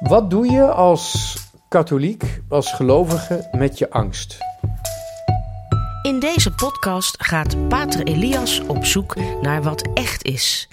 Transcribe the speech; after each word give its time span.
Wat 0.00 0.30
doe 0.30 0.50
je 0.50 0.72
als 0.72 1.36
katholiek, 1.68 2.42
als 2.48 2.72
gelovige 2.72 3.48
met 3.52 3.78
je 3.78 3.90
angst? 3.90 4.38
In 6.02 6.20
deze 6.20 6.54
podcast 6.54 7.24
gaat 7.24 7.68
Pater 7.68 8.06
Elias 8.06 8.60
op 8.66 8.84
zoek 8.84 9.16
naar 9.42 9.62
wat 9.62 9.88
echt 9.94 10.24
is. 10.24 10.68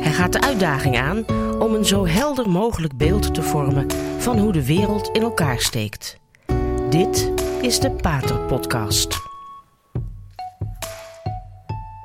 Hij 0.00 0.12
gaat 0.12 0.32
de 0.32 0.40
uitdaging 0.40 0.98
aan 0.98 1.24
om 1.58 1.74
een 1.74 1.84
zo 1.84 2.06
helder 2.06 2.48
mogelijk 2.48 2.96
beeld 2.96 3.34
te 3.34 3.42
vormen 3.42 3.86
van 4.18 4.38
hoe 4.38 4.52
de 4.52 4.66
wereld 4.66 5.08
in 5.08 5.22
elkaar 5.22 5.60
steekt. 5.60 6.18
Dit 6.90 7.32
is 7.60 7.80
de 7.80 7.90
Pater 7.90 8.38
Podcast. 8.38 9.16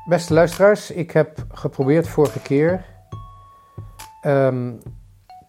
Beste 0.06 0.34
luisteraars, 0.34 0.92
ik 0.92 1.12
heb 1.12 1.46
geprobeerd 1.52 2.08
vorige 2.08 2.40
keer 2.40 2.86
um, 4.26 4.80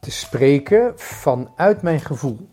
te 0.05 0.11
spreken 0.11 0.93
vanuit 0.97 1.83
mijn 1.83 2.01
gevoel. 2.01 2.49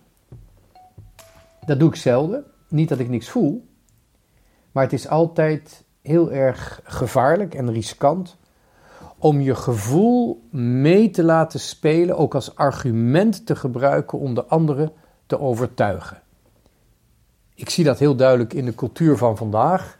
Dat 1.65 1.79
doe 1.79 1.89
ik 1.89 1.95
zelden. 1.95 2.45
Niet 2.67 2.89
dat 2.89 2.99
ik 2.99 3.09
niks 3.09 3.29
voel, 3.29 3.67
maar 4.71 4.83
het 4.83 4.93
is 4.93 5.07
altijd 5.07 5.83
heel 6.01 6.31
erg 6.31 6.81
gevaarlijk 6.83 7.53
en 7.53 7.71
riskant 7.71 8.37
om 9.17 9.41
je 9.41 9.55
gevoel 9.55 10.47
mee 10.51 11.09
te 11.09 11.23
laten 11.23 11.59
spelen, 11.59 12.17
ook 12.17 12.35
als 12.35 12.55
argument 12.55 13.45
te 13.45 13.55
gebruiken 13.55 14.19
om 14.19 14.33
de 14.33 14.45
anderen 14.45 14.91
te 15.25 15.39
overtuigen. 15.39 16.21
Ik 17.55 17.69
zie 17.69 17.83
dat 17.83 17.99
heel 17.99 18.15
duidelijk 18.15 18.53
in 18.53 18.65
de 18.65 18.75
cultuur 18.75 19.17
van 19.17 19.37
vandaag. 19.37 19.99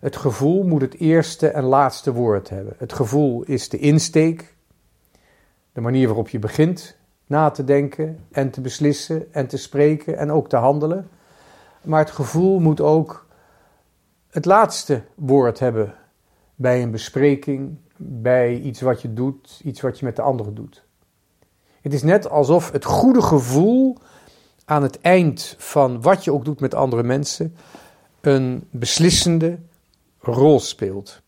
Het 0.00 0.16
gevoel 0.16 0.62
moet 0.62 0.80
het 0.80 0.94
eerste 0.94 1.48
en 1.48 1.64
laatste 1.64 2.12
woord 2.12 2.48
hebben. 2.48 2.74
Het 2.78 2.92
gevoel 2.92 3.42
is 3.42 3.68
de 3.68 3.78
insteek, 3.78 4.53
de 5.74 5.80
manier 5.80 6.06
waarop 6.06 6.28
je 6.28 6.38
begint 6.38 6.96
na 7.26 7.50
te 7.50 7.64
denken 7.64 8.18
en 8.30 8.50
te 8.50 8.60
beslissen 8.60 9.32
en 9.32 9.46
te 9.46 9.56
spreken 9.56 10.18
en 10.18 10.32
ook 10.32 10.48
te 10.48 10.56
handelen. 10.56 11.08
Maar 11.82 11.98
het 11.98 12.10
gevoel 12.10 12.60
moet 12.60 12.80
ook 12.80 13.26
het 14.30 14.44
laatste 14.44 15.02
woord 15.14 15.58
hebben 15.58 15.94
bij 16.54 16.82
een 16.82 16.90
bespreking, 16.90 17.76
bij 17.96 18.60
iets 18.60 18.80
wat 18.80 19.02
je 19.02 19.12
doet, 19.12 19.60
iets 19.64 19.80
wat 19.80 19.98
je 19.98 20.04
met 20.04 20.16
de 20.16 20.22
anderen 20.22 20.54
doet. 20.54 20.84
Het 21.80 21.92
is 21.92 22.02
net 22.02 22.30
alsof 22.30 22.70
het 22.70 22.84
goede 22.84 23.22
gevoel 23.22 23.96
aan 24.64 24.82
het 24.82 25.00
eind 25.00 25.54
van 25.58 26.02
wat 26.02 26.24
je 26.24 26.32
ook 26.32 26.44
doet 26.44 26.60
met 26.60 26.74
andere 26.74 27.02
mensen 27.02 27.56
een 28.20 28.68
beslissende 28.70 29.58
rol 30.20 30.60
speelt. 30.60 31.22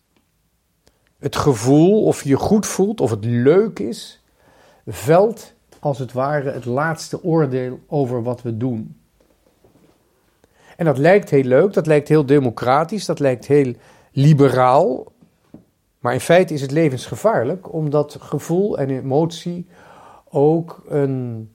Het 1.19 1.37
gevoel 1.37 2.05
of 2.05 2.23
je 2.23 2.29
je 2.29 2.37
goed 2.37 2.67
voelt, 2.67 3.01
of 3.01 3.11
het 3.11 3.25
leuk 3.25 3.79
is, 3.79 4.21
velt 4.87 5.55
als 5.81 5.99
het 5.99 6.13
ware 6.13 6.51
het 6.51 6.65
laatste 6.65 7.25
oordeel 7.25 7.81
over 7.87 8.23
wat 8.23 8.43
we 8.43 8.57
doen. 8.57 9.01
En 10.77 10.85
dat 10.85 10.99
lijkt 10.99 11.31
heel 11.31 11.43
leuk, 11.43 11.73
dat 11.73 11.87
lijkt 11.87 12.09
heel 12.09 12.27
democratisch, 12.27 13.07
dat 13.07 13.19
lijkt 13.19 13.47
heel 13.47 13.75
liberaal. 14.13 15.13
Maar 15.99 16.13
in 16.13 16.21
feite 16.21 16.55
is 16.55 16.61
het 16.61 16.71
levensgevaarlijk, 16.71 17.73
omdat 17.73 18.17
gevoel 18.21 18.79
en 18.79 18.91
emotie 18.91 19.67
ook 20.29 20.83
een 20.89 21.51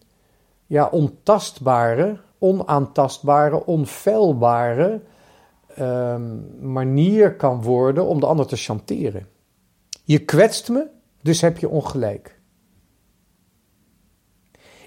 ja, 0.66 0.88
ontastbare, 0.88 2.18
onaantastbare, 2.38 3.66
onfeilbare 3.66 5.02
um, 5.80 6.46
manier 6.60 7.36
kan 7.36 7.62
worden 7.62 8.06
om 8.06 8.20
de 8.20 8.26
ander 8.26 8.48
te 8.48 8.56
chanteren. 8.56 9.28
Je 10.04 10.20
kwetst 10.20 10.70
me, 10.70 10.88
dus 11.22 11.42
heb 11.42 11.58
je 11.58 11.70
ongelijk. 11.70 12.41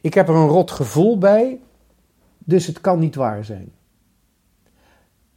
Ik 0.04 0.14
heb 0.14 0.28
er 0.28 0.34
een 0.34 0.48
rot 0.48 0.70
gevoel 0.70 1.18
bij, 1.18 1.60
dus 2.38 2.66
het 2.66 2.80
kan 2.80 2.98
niet 2.98 3.14
waar 3.14 3.44
zijn. 3.44 3.72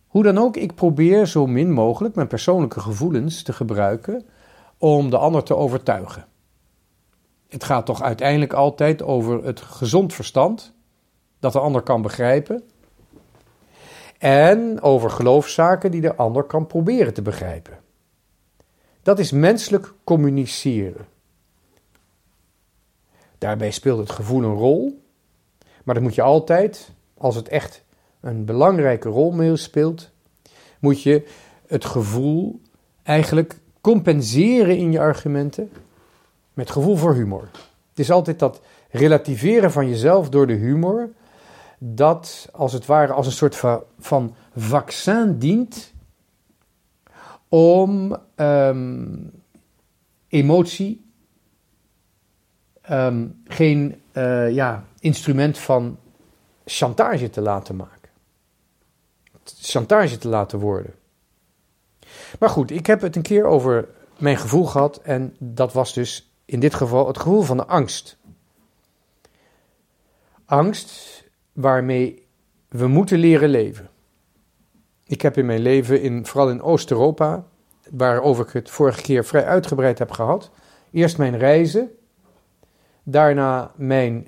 Hoe 0.07 0.23
dan 0.23 0.37
ook, 0.37 0.57
ik 0.57 0.75
probeer 0.75 1.25
zo 1.25 1.45
min 1.45 1.71
mogelijk 1.71 2.15
mijn 2.15 2.27
persoonlijke 2.27 2.79
gevoelens 2.79 3.43
te 3.43 3.53
gebruiken 3.53 4.25
om 4.77 5.09
de 5.09 5.17
ander 5.17 5.43
te 5.43 5.55
overtuigen. 5.55 6.27
Het 7.47 7.63
gaat 7.63 7.85
toch 7.85 8.01
uiteindelijk 8.01 8.53
altijd 8.53 9.03
over 9.03 9.43
het 9.43 9.61
gezond 9.61 10.13
verstand, 10.13 10.73
dat 11.39 11.53
de 11.53 11.59
ander 11.59 11.81
kan 11.81 12.01
begrijpen, 12.01 12.63
en 14.17 14.81
over 14.81 15.09
geloofszaken 15.09 15.91
die 15.91 16.01
de 16.01 16.15
ander 16.15 16.43
kan 16.43 16.67
proberen 16.67 17.13
te 17.13 17.21
begrijpen. 17.21 17.79
Dat 19.01 19.19
is 19.19 19.31
menselijk 19.31 19.93
communiceren. 20.03 21.15
Daarbij 23.37 23.71
speelt 23.71 23.99
het 23.99 24.11
gevoel 24.11 24.43
een 24.43 24.53
rol, 24.53 25.01
maar 25.83 25.95
dat 25.95 26.03
moet 26.03 26.15
je 26.15 26.21
altijd, 26.21 26.91
als 27.17 27.35
het 27.35 27.47
echt 27.47 27.83
een 28.19 28.45
belangrijke 28.45 29.09
rol 29.09 29.57
speelt, 29.57 30.09
moet 30.79 31.01
je 31.01 31.27
het 31.67 31.85
gevoel 31.85 32.61
eigenlijk 33.03 33.59
compenseren 33.81 34.77
in 34.77 34.91
je 34.91 34.99
argumenten 34.99 35.71
met 36.53 36.71
gevoel 36.71 36.95
voor 36.95 37.13
humor. 37.13 37.49
Het 37.89 37.99
is 37.99 38.11
altijd 38.11 38.39
dat 38.39 38.61
relativeren 38.89 39.71
van 39.71 39.89
jezelf 39.89 40.29
door 40.29 40.47
de 40.47 40.53
humor, 40.53 41.09
dat 41.77 42.49
als 42.51 42.73
het 42.73 42.85
ware 42.85 43.13
als 43.13 43.25
een 43.25 43.31
soort 43.31 43.55
van 43.99 44.35
vaccin 44.55 45.37
dient 45.37 45.93
om 47.49 48.17
um, 48.35 49.31
emotie 50.27 51.06
um, 52.91 53.41
geen 53.47 54.01
uh, 54.13 54.51
ja, 54.51 54.85
instrument 54.99 55.57
van 55.57 55.97
chantage 56.65 57.29
te 57.29 57.41
laten 57.41 57.75
maken. 57.75 58.09
Chantage 59.43 60.17
te 60.17 60.27
laten 60.27 60.59
worden. 60.59 60.93
Maar 62.39 62.49
goed, 62.49 62.71
ik 62.71 62.85
heb 62.85 63.01
het 63.01 63.15
een 63.15 63.21
keer 63.21 63.45
over 63.45 63.87
mijn 64.17 64.37
gevoel 64.37 64.65
gehad 64.65 64.97
en 64.97 65.35
dat 65.39 65.73
was 65.73 65.93
dus 65.93 66.31
in 66.45 66.59
dit 66.59 66.73
geval 66.73 67.07
het 67.07 67.17
gevoel 67.17 67.41
van 67.41 67.57
de 67.57 67.65
angst. 67.65 68.17
Angst 70.45 71.23
waarmee 71.53 72.27
we 72.67 72.87
moeten 72.87 73.19
leren 73.19 73.49
leven. 73.49 73.89
Ik 75.03 75.21
heb 75.21 75.37
in 75.37 75.45
mijn 75.45 75.61
leven, 75.61 76.01
in, 76.01 76.25
vooral 76.25 76.49
in 76.49 76.61
Oost-Europa, 76.61 77.45
waarover 77.89 78.45
ik 78.45 78.53
het 78.53 78.69
vorige 78.69 79.01
keer 79.01 79.25
vrij 79.25 79.45
uitgebreid 79.45 79.99
heb 79.99 80.11
gehad, 80.11 80.51
eerst 80.91 81.17
mijn 81.17 81.37
reizen 81.37 81.96
daarna 83.09 83.71
mijn 83.75 84.27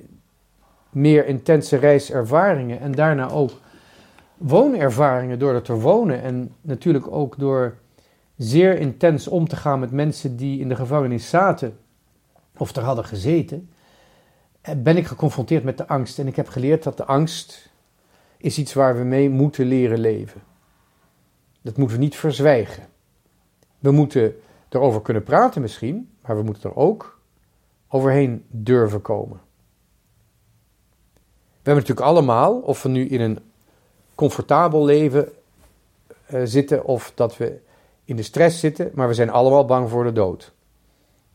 meer 0.90 1.26
intense 1.26 1.78
reiservaringen 1.78 2.80
en 2.80 2.92
daarna 2.92 3.30
ook 3.30 3.52
woonervaringen 4.38 5.40
door 5.40 5.54
er 5.54 5.62
te 5.62 5.74
wonen 5.74 6.22
en 6.22 6.56
natuurlijk 6.62 7.12
ook 7.12 7.38
door 7.38 7.76
zeer 8.36 8.80
intens 8.80 9.28
om 9.28 9.48
te 9.48 9.56
gaan 9.56 9.80
met 9.80 9.92
mensen 9.92 10.36
die 10.36 10.60
in 10.60 10.70
de 10.70 10.76
gevangenis 10.76 11.30
zaten 11.30 11.78
of 12.58 12.76
er 12.76 12.84
hadden 12.84 13.06
gezeten, 13.06 13.70
eh, 14.62 14.76
ben 14.78 14.98
ik 14.98 15.08
geconfronteerd 15.08 15.64
met 15.64 15.78
de 15.78 15.88
angst. 15.88 16.20
En 16.20 16.28
ik 16.28 16.36
heb 16.36 16.48
geleerd 16.48 16.84
dat 16.84 16.98
de 16.98 17.06
angst 17.06 17.70
is 18.38 18.58
iets 18.58 18.74
waar 18.74 18.98
we 18.98 19.04
mee 19.04 19.30
moeten 19.30 19.66
leren 19.66 20.00
leven. 20.00 20.42
Dat 21.62 21.78
moeten 21.78 21.98
we 21.98 22.04
niet 22.04 22.16
verzwijgen. 22.16 22.88
We 23.80 23.92
moeten 23.92 24.36
erover 24.70 25.02
kunnen 25.02 25.24
praten 25.24 25.62
misschien, 25.62 26.10
maar 26.22 26.38
we 26.38 26.44
moeten 26.44 26.70
er 26.70 26.76
ook 26.76 27.19
overheen 27.90 28.46
durven 28.50 29.02
komen. 29.02 29.40
We 31.34 31.66
hebben 31.66 31.84
natuurlijk 31.84 32.08
allemaal, 32.08 32.60
of 32.60 32.84
we 32.84 32.90
nu 32.90 33.08
in 33.08 33.22
een 33.22 33.40
comfortabel 34.16 34.86
leven 34.86 35.30
uh, 36.34 36.42
zitten 36.44 36.86
of 36.86 37.12
dat 37.16 37.38
we 37.38 37.60
in 38.06 38.16
de 38.16 38.24
stress 38.24 38.60
zitten, 38.60 38.92
maar 38.94 39.08
we 39.08 39.14
zijn 39.14 39.30
allemaal 39.30 39.66
bang 39.66 39.90
voor 39.90 40.04
de 40.04 40.12
dood. 40.12 40.54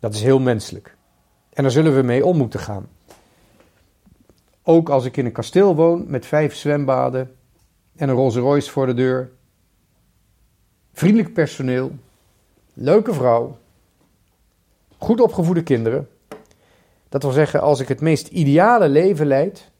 Dat 0.01 0.15
is 0.15 0.23
heel 0.23 0.41
menselijk. 0.41 0.97
En 1.53 1.63
daar 1.63 1.73
zullen 1.73 1.95
we 1.95 2.03
mee 2.03 2.27
om 2.27 2.37
moeten 2.37 2.61
gaan. 2.61 2.89
Ook 4.63 4.89
als 4.89 5.05
ik 5.05 5.17
in 5.17 5.27
een 5.27 5.33
kasteel 5.33 5.75
woon 5.75 6.05
met 6.07 6.27
vijf 6.27 6.55
zwembaden 6.55 7.37
en 7.97 8.09
een 8.09 8.15
Rolls 8.15 8.37
Royce 8.37 8.71
voor 8.71 8.87
de 8.87 8.95
deur. 8.95 9.33
Vriendelijk 10.93 11.35
personeel, 11.35 11.93
leuke 12.73 13.13
vrouw, 13.13 13.59
goed 14.99 15.21
opgevoede 15.21 15.63
kinderen. 15.63 16.09
Dat 17.15 17.23
wil 17.23 17.33
zeggen, 17.33 17.61
als 17.61 17.81
ik 17.81 17.89
het 17.89 18.01
meest 18.01 18.29
ideale 18.29 18.89
leven 18.89 19.27
leid, 19.27 19.71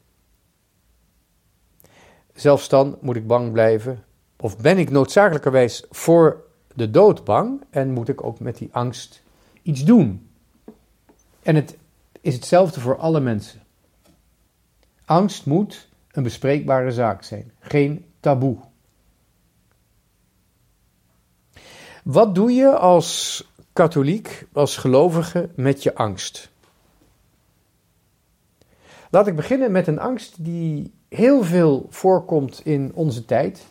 zelfs 2.33 2.69
dan 2.69 2.97
moet 3.01 3.15
ik 3.15 3.27
bang 3.27 3.51
blijven. 3.51 4.03
Of 4.39 4.57
ben 4.57 4.77
ik 4.77 4.89
noodzakelijkerwijs 4.89 5.85
voor 5.89 6.43
de 6.73 6.89
dood 6.89 7.23
bang 7.23 7.63
en 7.69 7.91
moet 7.91 8.09
ik 8.09 8.23
ook 8.23 8.39
met 8.39 8.57
die 8.57 8.69
angst 8.71 9.21
iets 9.61 9.83
doen. 9.83 10.29
En 11.41 11.55
het 11.55 11.77
is 12.21 12.33
hetzelfde 12.33 12.79
voor 12.79 12.97
alle 12.97 13.19
mensen. 13.19 13.61
Angst 15.05 15.45
moet 15.45 15.87
een 16.11 16.23
bespreekbare 16.23 16.91
zaak 16.91 17.23
zijn, 17.23 17.51
geen 17.59 18.05
taboe. 18.19 18.57
Wat 22.03 22.35
doe 22.35 22.51
je 22.51 22.77
als 22.77 23.43
katholiek, 23.73 24.47
als 24.53 24.77
gelovige 24.77 25.49
met 25.55 25.83
je 25.83 25.95
angst? 25.95 26.53
Laat 29.15 29.27
ik 29.27 29.35
beginnen 29.35 29.71
met 29.71 29.87
een 29.87 29.99
angst 29.99 30.43
die 30.43 30.93
heel 31.09 31.43
veel 31.43 31.87
voorkomt 31.89 32.61
in 32.63 32.91
onze 32.93 33.25
tijd. 33.25 33.65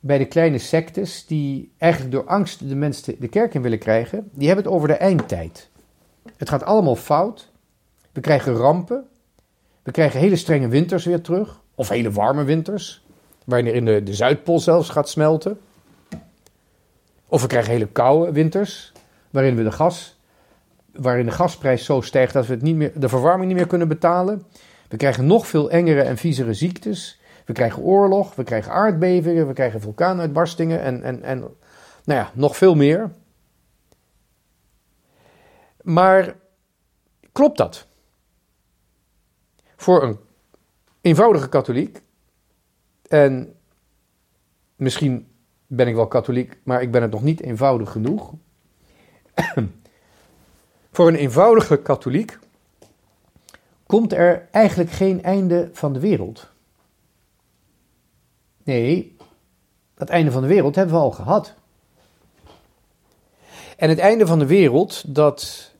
Bij 0.00 0.18
de 0.18 0.24
kleine 0.24 0.58
sectes 0.58 1.26
die 1.26 1.72
eigenlijk 1.78 2.12
door 2.12 2.24
angst 2.24 2.68
de 2.68 2.74
mensen 2.74 3.14
de 3.18 3.28
kerk 3.28 3.54
in 3.54 3.62
willen 3.62 3.78
krijgen. 3.78 4.30
Die 4.32 4.46
hebben 4.46 4.64
het 4.64 4.74
over 4.74 4.88
de 4.88 4.94
eindtijd. 4.94 5.68
Het 6.36 6.48
gaat 6.48 6.64
allemaal 6.64 6.96
fout. 6.96 7.50
We 8.12 8.20
krijgen 8.20 8.54
rampen. 8.54 9.06
We 9.82 9.90
krijgen 9.90 10.20
hele 10.20 10.36
strenge 10.36 10.68
winters 10.68 11.04
weer 11.04 11.20
terug. 11.20 11.60
Of 11.74 11.88
hele 11.88 12.10
warme 12.10 12.44
winters. 12.44 13.04
Waarin 13.44 13.74
in 13.74 13.84
de, 13.84 14.02
de 14.02 14.14
Zuidpool 14.14 14.60
zelfs 14.60 14.88
gaat 14.88 15.08
smelten. 15.08 15.60
Of 17.26 17.42
we 17.42 17.48
krijgen 17.48 17.72
hele 17.72 17.88
koude 17.88 18.32
winters. 18.32 18.92
Waarin 19.30 19.56
we 19.56 19.62
de 19.62 19.72
gas 19.72 20.18
waarin 20.96 21.26
de 21.26 21.32
gasprijs 21.32 21.84
zo 21.84 22.00
stijgt 22.00 22.32
dat 22.32 22.46
we 22.46 22.52
het 22.52 22.62
niet 22.62 22.76
meer, 22.76 22.92
de 23.00 23.08
verwarming 23.08 23.48
niet 23.48 23.56
meer 23.56 23.66
kunnen 23.66 23.88
betalen. 23.88 24.42
We 24.88 24.96
krijgen 24.96 25.26
nog 25.26 25.46
veel 25.46 25.70
engere 25.70 26.02
en 26.02 26.16
viezere 26.16 26.54
ziektes. 26.54 27.20
We 27.44 27.52
krijgen 27.52 27.82
oorlog, 27.82 28.34
we 28.34 28.44
krijgen 28.44 28.72
aardbevingen, 28.72 29.46
we 29.46 29.52
krijgen 29.52 29.80
vulkaanuitbarstingen 29.80 30.80
en, 30.80 31.02
en, 31.02 31.22
en 31.22 31.38
nou 32.04 32.20
ja, 32.20 32.30
nog 32.34 32.56
veel 32.56 32.74
meer. 32.74 33.10
Maar 35.82 36.36
klopt 37.32 37.58
dat? 37.58 37.86
Voor 39.76 40.02
een 40.02 40.18
eenvoudige 41.00 41.48
katholiek, 41.48 42.02
en 43.08 43.54
misschien 44.76 45.28
ben 45.66 45.88
ik 45.88 45.94
wel 45.94 46.06
katholiek, 46.06 46.58
maar 46.62 46.82
ik 46.82 46.90
ben 46.90 47.02
het 47.02 47.10
nog 47.10 47.22
niet 47.22 47.40
eenvoudig 47.40 47.90
genoeg. 47.90 48.32
Voor 50.94 51.08
een 51.08 51.14
eenvoudige 51.14 51.76
katholiek 51.76 52.38
komt 53.86 54.12
er 54.12 54.48
eigenlijk 54.50 54.90
geen 54.90 55.22
einde 55.22 55.70
van 55.72 55.92
de 55.92 56.00
wereld. 56.00 56.48
Nee, 58.64 59.16
het 59.94 60.08
einde 60.08 60.30
van 60.30 60.42
de 60.42 60.48
wereld 60.48 60.74
hebben 60.74 60.94
we 60.94 61.00
al 61.00 61.10
gehad. 61.10 61.54
En 63.76 63.88
het 63.88 63.98
einde 63.98 64.26
van 64.26 64.38
de 64.38 64.46
wereld, 64.46 65.14
dat, 65.14 65.70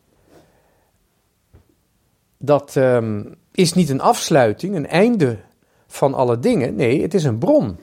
dat 2.37 2.75
um, 2.75 3.35
is 3.51 3.73
niet 3.73 3.89
een 3.89 4.01
afsluiting, 4.01 4.75
een 4.75 4.87
einde 4.87 5.39
van 5.87 6.15
alle 6.15 6.39
dingen. 6.39 6.75
Nee, 6.75 7.03
het 7.03 7.15
is 7.15 7.25
een 7.25 7.39
bron. 7.39 7.79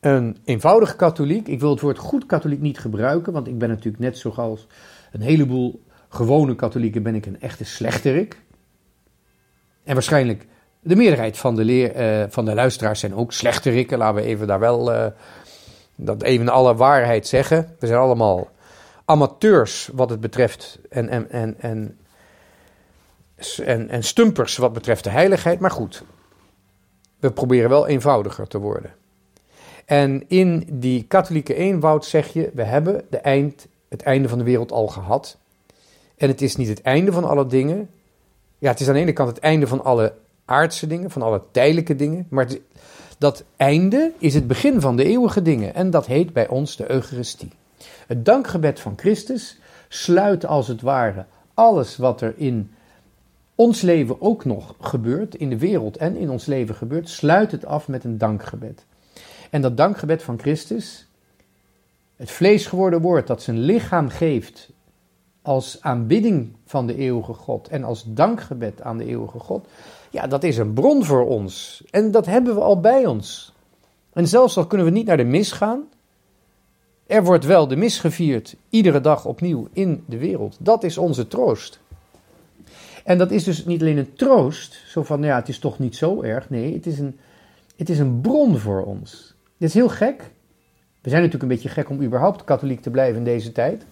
Een 0.00 0.36
eenvoudige 0.44 0.96
katholiek, 0.96 1.48
ik 1.48 1.60
wil 1.60 1.70
het 1.70 1.80
woord 1.80 1.98
goed 1.98 2.26
katholiek 2.26 2.60
niet 2.60 2.78
gebruiken, 2.78 3.32
want 3.32 3.46
ik 3.46 3.58
ben 3.58 3.68
natuurlijk 3.68 3.98
net 3.98 4.18
zoals 4.18 4.66
een 5.12 5.20
heleboel 5.20 5.84
gewone 6.08 6.54
katholieken 6.54 7.02
ben 7.02 7.14
ik 7.14 7.26
een 7.26 7.40
echte 7.40 7.64
slechterik. 7.64 8.40
En 9.84 9.94
waarschijnlijk 9.94 10.46
de 10.80 10.96
meerderheid 10.96 11.38
van 11.38 11.56
de, 11.56 11.64
leer, 11.64 12.20
uh, 12.20 12.26
van 12.28 12.44
de 12.44 12.54
luisteraars 12.54 13.00
zijn 13.00 13.14
ook 13.14 13.32
slechterikken. 13.32 13.98
Laten 13.98 14.22
we 14.22 14.28
even 14.28 14.46
daar 14.46 14.60
wel 14.60 14.92
uh, 14.92 15.06
dat 15.96 16.22
even 16.22 16.48
alle 16.48 16.74
waarheid 16.74 17.26
zeggen. 17.26 17.76
We 17.78 17.86
zijn 17.86 17.98
allemaal 17.98 18.50
amateurs 19.04 19.90
wat 19.92 20.10
het 20.10 20.20
betreft 20.20 20.78
en, 20.88 21.08
en, 21.08 21.30
en, 21.30 21.54
en, 21.58 21.98
en, 23.64 23.88
en 23.88 24.02
stumpers 24.02 24.56
wat 24.56 24.72
betreft 24.72 25.04
de 25.04 25.10
heiligheid. 25.10 25.60
Maar 25.60 25.70
goed, 25.70 26.04
we 27.20 27.30
proberen 27.30 27.70
wel 27.70 27.86
eenvoudiger 27.86 28.48
te 28.48 28.58
worden. 28.58 28.94
En 29.84 30.24
in 30.28 30.68
die 30.72 31.04
katholieke 31.04 31.54
eenvoud 31.54 32.04
zeg 32.04 32.32
je, 32.32 32.50
we 32.54 32.62
hebben 32.62 33.04
de 33.10 33.18
eind, 33.18 33.66
het 33.88 34.02
einde 34.02 34.28
van 34.28 34.38
de 34.38 34.44
wereld 34.44 34.72
al 34.72 34.86
gehad. 34.86 35.36
En 36.16 36.28
het 36.28 36.42
is 36.42 36.56
niet 36.56 36.68
het 36.68 36.82
einde 36.82 37.12
van 37.12 37.24
alle 37.24 37.46
dingen. 37.46 37.90
Ja, 38.58 38.70
het 38.70 38.80
is 38.80 38.88
aan 38.88 38.94
de 38.94 39.00
ene 39.00 39.12
kant 39.12 39.28
het 39.28 39.38
einde 39.38 39.66
van 39.66 39.84
alle 39.84 40.14
aardse 40.44 40.86
dingen, 40.86 41.10
van 41.10 41.22
alle 41.22 41.42
tijdelijke 41.50 41.96
dingen. 41.96 42.26
Maar 42.30 42.48
dat 43.18 43.44
einde 43.56 44.12
is 44.18 44.34
het 44.34 44.46
begin 44.46 44.80
van 44.80 44.96
de 44.96 45.04
eeuwige 45.04 45.42
dingen. 45.42 45.74
En 45.74 45.90
dat 45.90 46.06
heet 46.06 46.32
bij 46.32 46.48
ons 46.48 46.76
de 46.76 46.90
Eucharistie. 46.90 47.50
Het 48.06 48.24
dankgebed 48.24 48.80
van 48.80 48.92
Christus 48.96 49.58
sluit 49.88 50.46
als 50.46 50.68
het 50.68 50.80
ware 50.80 51.24
alles 51.54 51.96
wat 51.96 52.20
er 52.20 52.34
in 52.36 52.70
ons 53.54 53.80
leven 53.80 54.20
ook 54.20 54.44
nog 54.44 54.74
gebeurt, 54.80 55.34
in 55.34 55.50
de 55.50 55.58
wereld 55.58 55.96
en 55.96 56.16
in 56.16 56.30
ons 56.30 56.46
leven 56.46 56.74
gebeurt, 56.74 57.08
sluit 57.08 57.52
het 57.52 57.64
af 57.64 57.88
met 57.88 58.04
een 58.04 58.18
dankgebed. 58.18 58.84
En 59.50 59.62
dat 59.62 59.76
dankgebed 59.76 60.22
van 60.22 60.38
Christus, 60.38 61.05
het 62.16 62.30
vlees 62.30 62.66
geworden 62.66 63.00
woord 63.00 63.26
dat 63.26 63.42
zijn 63.42 63.58
lichaam 63.58 64.08
geeft 64.08 64.70
als 65.42 65.78
aanbidding 65.80 66.52
van 66.64 66.86
de 66.86 66.96
eeuwige 66.96 67.32
God 67.32 67.68
en 67.68 67.84
als 67.84 68.04
dankgebed 68.06 68.82
aan 68.82 68.98
de 68.98 69.04
eeuwige 69.04 69.38
God, 69.38 69.66
ja, 70.10 70.26
dat 70.26 70.44
is 70.44 70.56
een 70.56 70.72
bron 70.72 71.04
voor 71.04 71.26
ons. 71.26 71.84
En 71.90 72.10
dat 72.10 72.26
hebben 72.26 72.54
we 72.54 72.60
al 72.60 72.80
bij 72.80 73.06
ons. 73.06 73.52
En 74.12 74.28
zelfs 74.28 74.56
al 74.56 74.66
kunnen 74.66 74.86
we 74.86 74.92
niet 74.92 75.06
naar 75.06 75.16
de 75.16 75.24
mis 75.24 75.52
gaan, 75.52 75.88
er 77.06 77.24
wordt 77.24 77.44
wel 77.44 77.68
de 77.68 77.76
mis 77.76 77.98
gevierd, 77.98 78.56
iedere 78.70 79.00
dag 79.00 79.24
opnieuw 79.24 79.68
in 79.72 80.04
de 80.06 80.18
wereld. 80.18 80.56
Dat 80.60 80.84
is 80.84 80.98
onze 80.98 81.28
troost. 81.28 81.78
En 83.04 83.18
dat 83.18 83.30
is 83.30 83.44
dus 83.44 83.64
niet 83.64 83.80
alleen 83.80 83.96
een 83.96 84.14
troost, 84.14 84.82
zo 84.86 85.02
van, 85.02 85.22
ja, 85.22 85.36
het 85.36 85.48
is 85.48 85.58
toch 85.58 85.78
niet 85.78 85.96
zo 85.96 86.22
erg. 86.22 86.50
Nee, 86.50 86.74
het 86.74 86.86
is 86.86 86.98
een, 86.98 87.18
het 87.76 87.88
is 87.88 87.98
een 87.98 88.20
bron 88.20 88.58
voor 88.58 88.84
ons. 88.84 89.34
Dit 89.56 89.68
is 89.68 89.74
heel 89.74 89.88
gek. 89.88 90.30
We 91.06 91.12
zijn 91.12 91.24
natuurlijk 91.24 91.52
een 91.52 91.56
beetje 91.56 91.74
gek 91.74 91.90
om 91.90 92.02
überhaupt 92.02 92.44
katholiek 92.44 92.80
te 92.80 92.90
blijven 92.90 93.18
in 93.18 93.24
deze 93.24 93.52
tijd. 93.52 93.84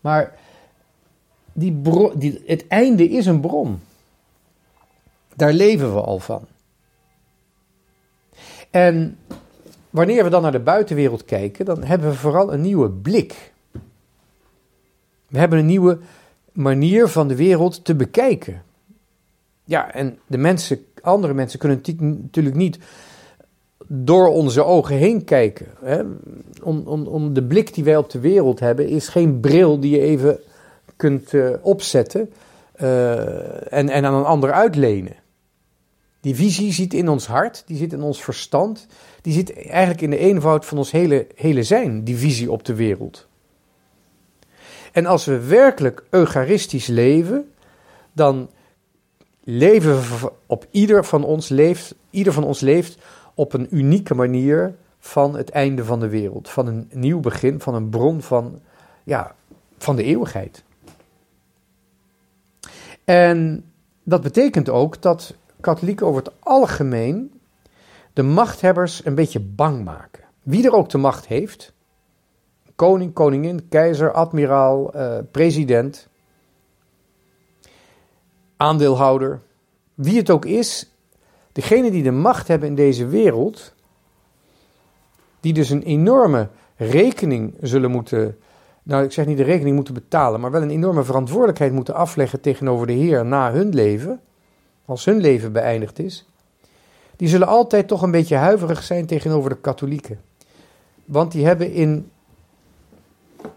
Maar 0.00 0.34
die 1.52 1.80
die, 2.16 2.42
het 2.46 2.66
einde 2.66 3.08
is 3.08 3.26
een 3.26 3.40
bron. 3.40 3.80
Daar 5.36 5.52
leven 5.52 5.94
we 5.94 6.00
al 6.00 6.18
van. 6.18 6.46
En 8.70 9.18
wanneer 9.90 10.24
we 10.24 10.30
dan 10.30 10.42
naar 10.42 10.52
de 10.52 10.60
buitenwereld 10.60 11.24
kijken, 11.24 11.64
dan 11.64 11.82
hebben 11.82 12.08
we 12.08 12.14
vooral 12.14 12.52
een 12.52 12.60
nieuwe 12.60 12.90
blik. 12.90 13.52
We 15.26 15.38
hebben 15.38 15.58
een 15.58 15.66
nieuwe 15.66 15.98
manier 16.52 17.08
van 17.08 17.28
de 17.28 17.36
wereld 17.36 17.84
te 17.84 17.94
bekijken. 17.94 18.62
Ja, 19.64 19.92
en 19.92 20.18
de 20.26 20.38
mensen, 20.38 20.84
andere 21.00 21.34
mensen 21.34 21.58
kunnen 21.58 21.80
natuurlijk 22.22 22.56
niet 22.56 22.78
door 23.86 24.28
onze 24.28 24.64
ogen 24.64 24.96
heen 24.96 25.24
kijken. 25.24 25.66
Hè? 25.82 26.02
Om, 26.62 26.82
om, 26.86 27.06
om 27.06 27.34
de 27.34 27.42
blik 27.42 27.74
die 27.74 27.84
wij 27.84 27.96
op 27.96 28.10
de 28.10 28.20
wereld 28.20 28.60
hebben, 28.60 28.88
is 28.88 29.08
geen 29.08 29.40
bril 29.40 29.80
die 29.80 29.90
je 29.90 30.00
even 30.00 30.38
kunt 30.96 31.32
uh, 31.32 31.50
opzetten 31.60 32.30
uh, 32.82 33.72
en, 33.72 33.88
en 33.88 34.04
aan 34.04 34.14
een 34.14 34.24
ander 34.24 34.52
uitlenen. 34.52 35.14
Die 36.20 36.34
visie 36.34 36.72
zit 36.72 36.94
in 36.94 37.08
ons 37.08 37.26
hart, 37.26 37.62
die 37.66 37.76
zit 37.76 37.92
in 37.92 38.02
ons 38.02 38.22
verstand, 38.22 38.86
die 39.22 39.32
zit 39.32 39.66
eigenlijk 39.68 40.00
in 40.00 40.10
de 40.10 40.18
eenvoud 40.18 40.64
van 40.64 40.78
ons 40.78 40.90
hele, 40.90 41.26
hele 41.34 41.62
zijn, 41.62 42.04
die 42.04 42.16
visie 42.16 42.52
op 42.52 42.64
de 42.64 42.74
wereld. 42.74 43.26
En 44.92 45.06
als 45.06 45.24
we 45.24 45.38
werkelijk 45.38 46.04
eucharistisch 46.10 46.86
leven, 46.86 47.52
dan 48.12 48.50
leven 49.44 50.00
we 50.00 50.32
op 50.46 50.66
ieder 50.70 51.04
van 51.04 51.24
ons 51.24 51.48
leeft, 51.48 51.94
ieder 52.10 52.32
van 52.32 52.44
ons 52.44 52.60
leeft 52.60 52.98
op 53.34 53.52
een 53.52 53.66
unieke 53.70 54.14
manier 54.14 54.74
van 54.98 55.36
het 55.36 55.50
einde 55.50 55.84
van 55.84 56.00
de 56.00 56.08
wereld, 56.08 56.48
van 56.48 56.66
een 56.66 56.88
nieuw 56.92 57.20
begin, 57.20 57.60
van 57.60 57.74
een 57.74 57.88
bron 57.88 58.22
van, 58.22 58.60
ja, 59.04 59.34
van 59.78 59.96
de 59.96 60.02
eeuwigheid. 60.02 60.64
En 63.04 63.64
dat 64.02 64.22
betekent 64.22 64.68
ook 64.68 65.02
dat 65.02 65.34
katholieken 65.60 66.06
over 66.06 66.22
het 66.22 66.32
algemeen 66.40 67.40
de 68.12 68.22
machthebbers 68.22 69.04
een 69.04 69.14
beetje 69.14 69.40
bang 69.40 69.84
maken. 69.84 70.24
Wie 70.42 70.64
er 70.64 70.72
ook 70.72 70.88
de 70.88 70.98
macht 70.98 71.26
heeft, 71.26 71.72
koning, 72.74 73.12
koningin, 73.12 73.68
keizer, 73.68 74.12
admiraal, 74.12 74.92
eh, 74.92 75.18
president, 75.30 76.08
aandeelhouder, 78.56 79.40
wie 79.94 80.16
het 80.16 80.30
ook 80.30 80.44
is, 80.44 80.93
degene 81.54 81.90
die 81.90 82.02
de 82.02 82.10
macht 82.10 82.48
hebben 82.48 82.68
in 82.68 82.74
deze 82.74 83.06
wereld, 83.06 83.74
die 85.40 85.52
dus 85.52 85.70
een 85.70 85.82
enorme 85.82 86.48
rekening 86.76 87.54
zullen 87.60 87.90
moeten 87.90 88.36
nou 88.84 89.04
ik 89.04 89.12
zeg 89.12 89.26
niet 89.26 89.36
de 89.36 89.42
rekening 89.42 89.74
moeten 89.74 89.94
betalen, 89.94 90.40
maar 90.40 90.50
wel 90.50 90.62
een 90.62 90.70
enorme 90.70 91.04
verantwoordelijkheid 91.04 91.72
moeten 91.72 91.94
afleggen 91.94 92.40
tegenover 92.40 92.86
de 92.86 92.92
Heer 92.92 93.26
na 93.26 93.52
hun 93.52 93.74
leven, 93.74 94.20
als 94.84 95.04
hun 95.04 95.20
leven 95.20 95.52
beëindigd 95.52 95.98
is, 95.98 96.26
die 97.16 97.28
zullen 97.28 97.46
altijd 97.46 97.88
toch 97.88 98.02
een 98.02 98.10
beetje 98.10 98.36
huiverig 98.36 98.82
zijn 98.82 99.06
tegenover 99.06 99.50
de 99.50 99.60
katholieken. 99.60 100.20
Want 101.04 101.32
die 101.32 101.46
hebben 101.46 101.72
in, 101.72 102.10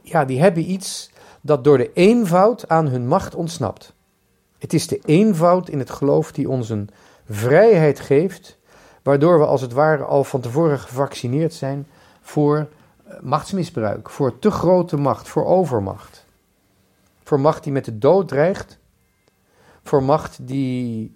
ja, 0.01 0.25
die 0.25 0.39
hebben 0.39 0.72
iets 0.72 1.12
dat 1.42 1.63
door 1.63 1.77
de 1.77 1.94
eenvoud 1.94 2.70
aan 2.70 2.88
hun 2.88 3.08
macht 3.08 3.36
ontsnapt. 3.36 3.94
Het 4.58 4.74
is 4.74 4.88
de 4.88 5.00
eenvoud 5.06 5.70
in 5.70 5.80
het 5.80 5.89
geloof 5.89 6.32
die 6.32 6.50
ons 6.50 6.70
een 6.70 6.89
vrijheid 7.29 8.00
geeft, 8.00 8.57
waardoor 9.03 9.39
we 9.39 9.46
als 9.46 9.62
het 9.62 9.74
ware 9.74 10.03
al 10.03 10.24
van 10.24 10.41
tevoren 10.41 10.79
gevaccineerd 10.79 11.53
zijn 11.53 11.88
voor 12.22 12.67
machtsmisbruik, 13.22 14.10
voor 14.10 14.39
te 14.39 14.51
grote 14.51 14.98
macht, 14.98 15.27
voor 15.27 15.46
overmacht. 15.46 16.25
Voor 17.24 17.39
macht 17.39 17.63
die 17.63 17.72
met 17.72 17.86
de 17.86 17.98
dood 17.98 18.27
dreigt, 18.27 18.77
voor 19.84 20.03
macht 20.03 20.48
die 20.48 21.15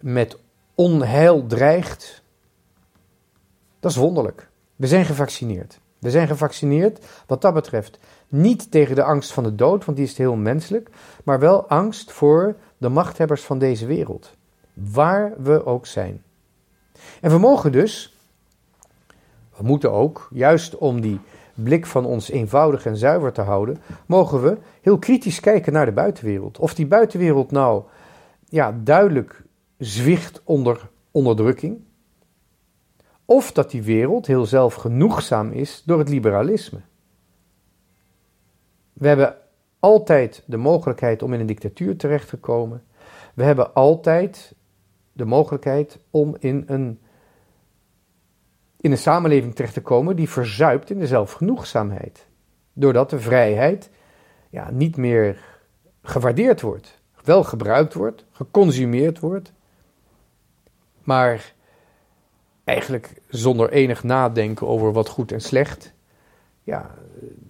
met 0.00 0.36
onheil 0.74 1.46
dreigt. 1.46 2.22
Dat 3.80 3.90
is 3.90 3.96
wonderlijk. 3.96 4.48
We 4.76 4.86
zijn 4.86 5.04
gevaccineerd. 5.04 5.78
We 5.98 6.10
zijn 6.10 6.26
gevaccineerd 6.26 7.06
wat 7.26 7.42
dat 7.42 7.54
betreft 7.54 7.98
niet 8.28 8.70
tegen 8.70 8.94
de 8.94 9.02
angst 9.02 9.32
van 9.32 9.44
de 9.44 9.54
dood, 9.54 9.84
want 9.84 9.96
die 9.96 10.06
is 10.06 10.18
heel 10.18 10.36
menselijk, 10.36 10.90
maar 11.24 11.38
wel 11.38 11.68
angst 11.68 12.12
voor 12.12 12.56
de 12.78 12.88
machthebbers 12.88 13.42
van 13.42 13.58
deze 13.58 13.86
wereld. 13.86 14.36
Waar 14.74 15.32
we 15.42 15.64
ook 15.64 15.86
zijn. 15.86 16.22
En 17.20 17.30
we 17.30 17.38
mogen 17.38 17.72
dus, 17.72 18.16
we 19.56 19.62
moeten 19.62 19.92
ook, 19.92 20.28
juist 20.32 20.76
om 20.76 21.00
die 21.00 21.20
blik 21.54 21.86
van 21.86 22.04
ons 22.04 22.30
eenvoudig 22.30 22.86
en 22.86 22.96
zuiver 22.96 23.32
te 23.32 23.40
houden, 23.40 23.78
mogen 24.06 24.42
we 24.42 24.58
heel 24.80 24.98
kritisch 24.98 25.40
kijken 25.40 25.72
naar 25.72 25.86
de 25.86 25.92
buitenwereld. 25.92 26.58
Of 26.58 26.74
die 26.74 26.86
buitenwereld 26.86 27.50
nou 27.50 27.82
ja, 28.48 28.78
duidelijk 28.82 29.42
zwicht 29.78 30.40
onder 30.44 30.88
onderdrukking, 31.10 31.80
of 33.24 33.52
dat 33.52 33.70
die 33.70 33.82
wereld 33.82 34.26
heel 34.26 34.46
zelfgenoegzaam 34.46 35.52
is 35.52 35.82
door 35.86 35.98
het 35.98 36.08
liberalisme. 36.08 36.80
We 38.92 39.08
hebben 39.08 39.36
altijd 39.78 40.42
de 40.46 40.56
mogelijkheid 40.56 41.22
om 41.22 41.32
in 41.32 41.40
een 41.40 41.46
dictatuur 41.46 41.96
terecht 41.96 42.28
te 42.28 42.36
komen. 42.36 42.82
We 43.34 43.42
hebben 43.42 43.74
altijd 43.74 44.54
de 45.12 45.24
mogelijkheid 45.24 45.98
om 46.10 46.36
in 46.38 46.64
een, 46.66 47.00
in 48.76 48.90
een 48.90 48.98
samenleving 48.98 49.54
terecht 49.54 49.74
te 49.74 49.82
komen 49.82 50.16
die 50.16 50.28
verzuipt 50.28 50.90
in 50.90 50.98
de 50.98 51.06
zelfgenoegzaamheid. 51.06 52.26
Doordat 52.72 53.10
de 53.10 53.20
vrijheid 53.20 53.90
ja, 54.50 54.70
niet 54.70 54.96
meer 54.96 55.58
gewaardeerd 56.02 56.60
wordt. 56.60 56.98
Wel 57.24 57.44
gebruikt 57.44 57.94
wordt, 57.94 58.24
geconsumeerd 58.30 59.18
wordt, 59.18 59.52
maar 61.02 61.54
eigenlijk 62.64 63.20
zonder 63.28 63.70
enig 63.70 64.02
nadenken 64.02 64.66
over 64.66 64.92
wat 64.92 65.08
goed 65.08 65.32
en 65.32 65.40
slecht, 65.40 65.92
ja, 66.62 66.90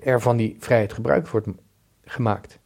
er 0.01 0.21
van 0.21 0.37
die 0.37 0.57
vrijheid 0.59 0.93
gebruik 0.93 1.29
wordt 1.29 1.49
gemaakt. 2.05 2.59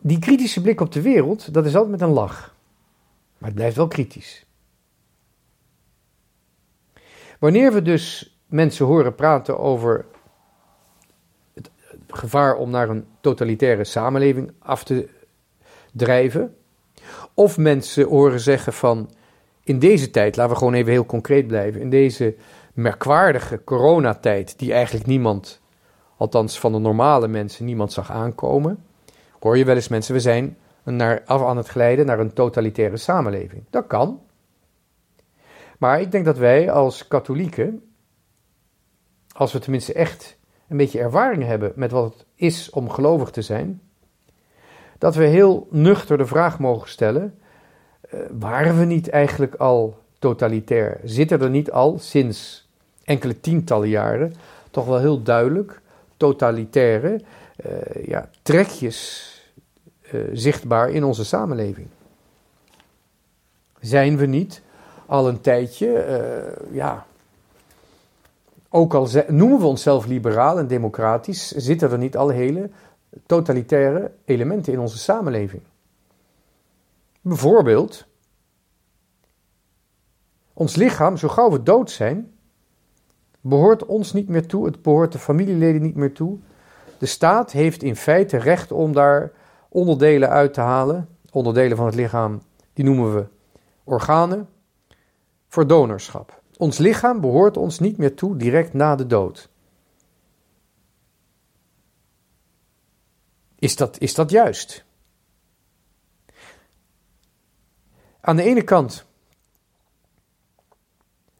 Die 0.00 0.18
kritische 0.18 0.60
blik 0.60 0.80
op 0.80 0.92
de 0.92 1.02
wereld, 1.02 1.54
dat 1.54 1.66
is 1.66 1.74
altijd 1.74 1.92
met 1.92 2.00
een 2.00 2.14
lach. 2.14 2.56
Maar 3.38 3.48
het 3.48 3.54
blijft 3.54 3.76
wel 3.76 3.88
kritisch. 3.88 4.46
Wanneer 7.38 7.72
we 7.72 7.82
dus 7.82 8.36
mensen 8.46 8.86
horen 8.86 9.14
praten 9.14 9.58
over 9.58 10.06
het 11.54 11.70
gevaar 12.06 12.56
om 12.56 12.70
naar 12.70 12.88
een 12.88 13.06
totalitaire 13.20 13.84
samenleving 13.84 14.52
af 14.58 14.84
te 14.84 15.08
drijven, 15.92 16.56
of 17.34 17.58
mensen 17.58 18.06
horen 18.06 18.40
zeggen 18.40 18.72
van 18.72 19.10
in 19.62 19.78
deze 19.78 20.10
tijd, 20.10 20.36
laten 20.36 20.52
we 20.52 20.58
gewoon 20.58 20.74
even 20.74 20.92
heel 20.92 21.06
concreet 21.06 21.46
blijven, 21.46 21.80
in 21.80 21.90
deze 21.90 22.36
merkwaardige 22.74 23.64
coronatijd, 23.64 24.58
die 24.58 24.72
eigenlijk 24.72 25.06
niemand, 25.06 25.60
althans 26.16 26.58
van 26.58 26.72
de 26.72 26.78
normale 26.78 27.28
mensen, 27.28 27.64
niemand 27.64 27.92
zag 27.92 28.10
aankomen, 28.10 28.84
hoor 29.40 29.58
je 29.58 29.64
wel 29.64 29.74
eens 29.74 29.88
mensen, 29.88 30.14
we 30.14 30.20
zijn 30.20 30.56
naar, 30.96 31.22
af 31.24 31.42
aan 31.42 31.56
het 31.56 31.68
glijden 31.68 32.06
naar 32.06 32.18
een 32.18 32.32
totalitaire 32.32 32.96
samenleving. 32.96 33.64
Dat 33.70 33.86
kan. 33.86 34.20
Maar 35.78 36.00
ik 36.00 36.12
denk 36.12 36.24
dat 36.24 36.38
wij 36.38 36.70
als 36.70 37.08
katholieken, 37.08 37.82
als 39.32 39.52
we 39.52 39.58
tenminste 39.58 39.92
echt 39.92 40.36
een 40.68 40.76
beetje 40.76 41.00
ervaring 41.00 41.44
hebben 41.44 41.72
met 41.74 41.90
wat 41.90 42.12
het 42.12 42.26
is 42.34 42.70
om 42.70 42.90
gelovig 42.90 43.30
te 43.30 43.42
zijn, 43.42 43.80
dat 44.98 45.14
we 45.14 45.24
heel 45.24 45.66
nuchter 45.70 46.18
de 46.18 46.26
vraag 46.26 46.58
mogen 46.58 46.88
stellen: 46.88 47.38
uh, 48.14 48.20
waren 48.30 48.78
we 48.78 48.84
niet 48.84 49.08
eigenlijk 49.08 49.54
al 49.54 49.98
totalitair? 50.18 51.00
Zitten 51.04 51.40
er 51.40 51.50
niet 51.50 51.70
al 51.70 51.98
sinds 51.98 52.68
enkele 53.04 53.40
tientallen 53.40 53.88
jaren 53.88 54.34
toch 54.70 54.86
wel 54.86 54.98
heel 54.98 55.22
duidelijk 55.22 55.80
totalitaire 56.16 57.20
uh, 57.66 58.06
ja, 58.06 58.30
trekjes 58.42 59.32
uh, 60.12 60.20
zichtbaar 60.32 60.90
in 60.90 61.04
onze 61.04 61.24
samenleving? 61.24 61.86
Zijn 63.80 64.16
we 64.16 64.26
niet 64.26 64.62
al 65.06 65.28
een 65.28 65.40
tijdje, 65.40 66.56
ja, 66.70 67.06
ook 68.68 68.94
al 68.94 69.08
noemen 69.28 69.58
we 69.58 69.66
onszelf 69.66 70.06
liberaal 70.06 70.58
en 70.58 70.66
democratisch, 70.66 71.50
zitten 71.50 71.90
er 71.90 71.98
niet 71.98 72.16
al 72.16 72.28
hele 72.28 72.70
totalitaire 73.26 74.12
elementen 74.24 74.72
in 74.72 74.78
onze 74.78 74.98
samenleving. 74.98 75.62
Bijvoorbeeld, 77.20 78.06
ons 80.52 80.76
lichaam, 80.76 81.16
zo 81.16 81.28
gauw 81.28 81.50
we 81.50 81.62
dood 81.62 81.90
zijn, 81.90 82.32
behoort 83.40 83.86
ons 83.86 84.12
niet 84.12 84.28
meer 84.28 84.46
toe, 84.46 84.66
het 84.66 84.82
behoort 84.82 85.12
de 85.12 85.18
familieleden 85.18 85.82
niet 85.82 85.96
meer 85.96 86.12
toe. 86.12 86.38
De 86.98 87.06
staat 87.06 87.52
heeft 87.52 87.82
in 87.82 87.96
feite 87.96 88.36
recht 88.36 88.72
om 88.72 88.92
daar 88.92 89.32
onderdelen 89.68 90.28
uit 90.28 90.54
te 90.54 90.60
halen, 90.60 91.08
onderdelen 91.30 91.76
van 91.76 91.86
het 91.86 91.94
lichaam, 91.94 92.42
die 92.72 92.84
noemen 92.84 93.14
we 93.14 93.26
organen, 93.84 94.48
voor 95.48 95.66
donorschap. 95.66 96.42
Ons 96.56 96.78
lichaam 96.78 97.20
behoort 97.20 97.56
ons 97.56 97.78
niet 97.78 97.96
meer 97.96 98.14
toe 98.14 98.36
direct 98.36 98.72
na 98.72 98.96
de 98.96 99.06
dood. 99.06 99.48
Is 103.58 103.76
dat, 103.76 103.98
is 103.98 104.14
dat 104.14 104.30
juist? 104.30 104.84
Aan 108.20 108.36
de 108.36 108.42
ene 108.42 108.62
kant 108.62 109.04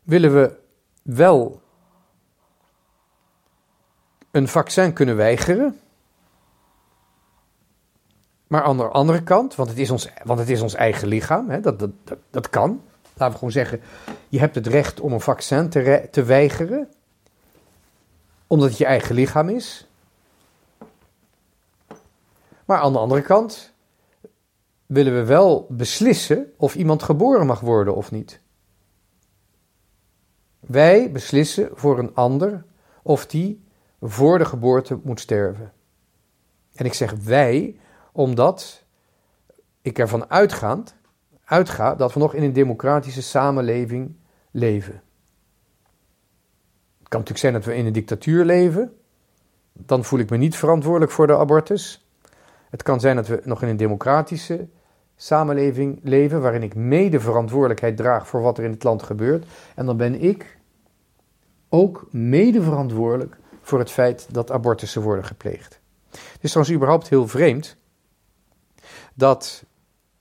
willen 0.02 0.32
we 0.34 0.56
wel 1.02 1.60
een 4.30 4.48
vaccin 4.48 4.92
kunnen 4.92 5.16
weigeren. 5.16 5.80
Maar 8.48 8.62
aan 8.62 8.76
de 8.76 8.88
andere 8.88 9.22
kant, 9.22 9.54
want 9.54 9.68
het 9.68 9.78
is 9.78 9.90
ons, 9.90 10.08
want 10.24 10.38
het 10.38 10.48
is 10.48 10.60
ons 10.60 10.74
eigen 10.74 11.08
lichaam, 11.08 11.50
hè, 11.50 11.60
dat, 11.60 11.78
dat, 11.78 11.90
dat, 12.04 12.18
dat 12.30 12.50
kan. 12.50 12.82
Laten 13.02 13.32
we 13.32 13.38
gewoon 13.38 13.50
zeggen, 13.50 13.80
je 14.28 14.38
hebt 14.38 14.54
het 14.54 14.66
recht 14.66 15.00
om 15.00 15.12
een 15.12 15.20
vaccin 15.20 15.68
te, 15.68 16.08
te 16.10 16.22
weigeren, 16.22 16.88
omdat 18.46 18.68
het 18.68 18.78
je 18.78 18.84
eigen 18.84 19.14
lichaam 19.14 19.48
is. 19.48 19.86
Maar 22.64 22.78
aan 22.78 22.92
de 22.92 22.98
andere 22.98 23.22
kant 23.22 23.72
willen 24.86 25.14
we 25.14 25.24
wel 25.24 25.66
beslissen 25.70 26.52
of 26.56 26.74
iemand 26.74 27.02
geboren 27.02 27.46
mag 27.46 27.60
worden 27.60 27.94
of 27.94 28.10
niet. 28.10 28.40
Wij 30.60 31.12
beslissen 31.12 31.70
voor 31.72 31.98
een 31.98 32.14
ander 32.14 32.64
of 33.02 33.26
die 33.26 33.64
voor 34.00 34.38
de 34.38 34.44
geboorte 34.44 34.98
moet 35.02 35.20
sterven. 35.20 35.72
En 36.74 36.84
ik 36.84 36.94
zeg 36.94 37.12
wij, 37.12 37.76
omdat 38.12 38.84
ik 39.82 39.98
ervan 39.98 40.30
uitgaand, 40.30 40.96
uitga 41.44 41.94
dat 41.94 42.12
we 42.12 42.20
nog 42.20 42.34
in 42.34 42.42
een 42.42 42.52
democratische 42.52 43.22
samenleving 43.22 44.16
leven. 44.50 45.02
Het 46.98 47.08
kan 47.08 47.20
natuurlijk 47.20 47.38
zijn 47.38 47.52
dat 47.52 47.64
we 47.64 47.74
in 47.74 47.86
een 47.86 47.92
dictatuur 47.92 48.44
leven. 48.44 48.92
Dan 49.72 50.04
voel 50.04 50.18
ik 50.18 50.30
me 50.30 50.36
niet 50.36 50.56
verantwoordelijk 50.56 51.12
voor 51.12 51.26
de 51.26 51.36
abortus. 51.36 52.06
Het 52.70 52.82
kan 52.82 53.00
zijn 53.00 53.16
dat 53.16 53.26
we 53.26 53.40
nog 53.44 53.62
in 53.62 53.68
een 53.68 53.76
democratische 53.76 54.68
samenleving 55.16 56.00
leven, 56.02 56.40
waarin 56.40 56.62
ik 56.62 56.74
mede 56.74 57.20
verantwoordelijkheid 57.20 57.96
draag 57.96 58.28
voor 58.28 58.40
wat 58.40 58.58
er 58.58 58.64
in 58.64 58.70
het 58.70 58.82
land 58.82 59.02
gebeurt. 59.02 59.46
En 59.74 59.86
dan 59.86 59.96
ben 59.96 60.22
ik 60.22 60.58
ook 61.68 62.06
mede 62.10 62.62
verantwoordelijk 62.62 63.38
voor 63.62 63.78
het 63.78 63.90
feit 63.90 64.26
dat 64.30 64.50
abortussen 64.50 65.02
worden 65.02 65.24
gepleegd. 65.24 65.80
Het 66.10 66.40
is 66.40 66.50
trouwens 66.50 66.76
überhaupt 66.76 67.08
heel 67.08 67.28
vreemd 67.28 67.76
dat 69.18 69.64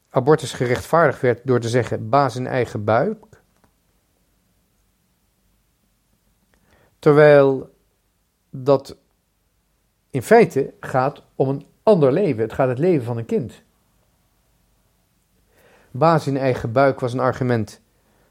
abortus 0.09 0.53
gerechtvaardigd 0.53 1.21
werd 1.21 1.41
door 1.43 1.59
te 1.59 1.69
zeggen 1.69 2.09
baas 2.09 2.35
in 2.35 2.47
eigen 2.47 2.83
buik. 2.83 3.25
Terwijl 6.99 7.75
dat 8.49 8.97
in 10.09 10.21
feite 10.21 10.73
gaat 10.79 11.23
om 11.35 11.49
een 11.49 11.65
ander 11.83 12.11
leven. 12.11 12.41
Het 12.41 12.53
gaat 12.53 12.67
het 12.67 12.79
leven 12.79 13.05
van 13.05 13.17
een 13.17 13.25
kind. 13.25 13.61
Baas 15.91 16.27
in 16.27 16.37
eigen 16.37 16.71
buik 16.71 16.99
was 16.99 17.13
een 17.13 17.19
argument 17.19 17.81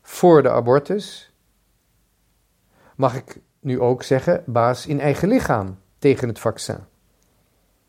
voor 0.02 0.42
de 0.42 0.50
abortus. 0.50 1.32
Mag 2.96 3.14
ik 3.14 3.40
nu 3.60 3.80
ook 3.80 4.02
zeggen 4.02 4.42
baas 4.46 4.86
in 4.86 5.00
eigen 5.00 5.28
lichaam 5.28 5.78
tegen 5.98 6.28
het 6.28 6.38
vaccin? 6.38 6.78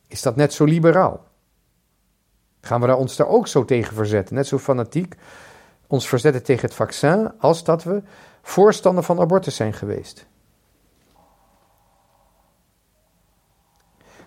Is 0.08 0.22
dat 0.22 0.36
net 0.36 0.54
zo 0.54 0.64
liberaal? 0.64 1.27
Gaan 2.62 2.82
we 2.82 2.88
daar 2.88 2.98
ons 2.98 3.16
daar 3.16 3.28
ook 3.28 3.48
zo 3.48 3.66
tegen 3.66 3.96
verzetten? 3.96 4.36
Net 4.36 4.48
zo 4.48 4.58
fanatiek 4.58 5.16
ons 5.88 6.08
verzetten 6.08 6.44
tegen 6.44 6.66
het 6.66 6.74
vaccin 6.74 7.32
als 7.40 7.64
dat 7.64 7.84
we 7.84 8.02
voorstander 8.42 9.04
van 9.04 9.20
abortus 9.20 9.56
zijn 9.56 9.74
geweest. 9.74 10.26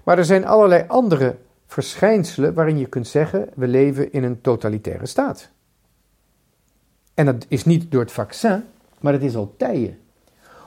Maar 0.05 0.19
er 0.19 0.25
zijn 0.25 0.47
allerlei 0.47 0.85
andere 0.89 1.37
verschijnselen 1.67 2.55
waarin 2.55 2.79
je 2.79 2.87
kunt 2.87 3.09
zeggen: 3.09 3.49
we 3.55 3.67
leven 3.67 4.13
in 4.13 4.25
een 4.25 4.41
totalitaire 4.41 5.07
staat. 5.07 5.51
En 7.15 7.27
dat 7.27 7.47
is 7.49 7.65
niet 7.65 7.91
door 7.91 8.01
het 8.01 8.13
vaccin, 8.13 8.65
maar 9.01 9.13
het 9.13 9.23
is 9.23 9.37
al 9.37 9.55
tijden. 9.57 9.99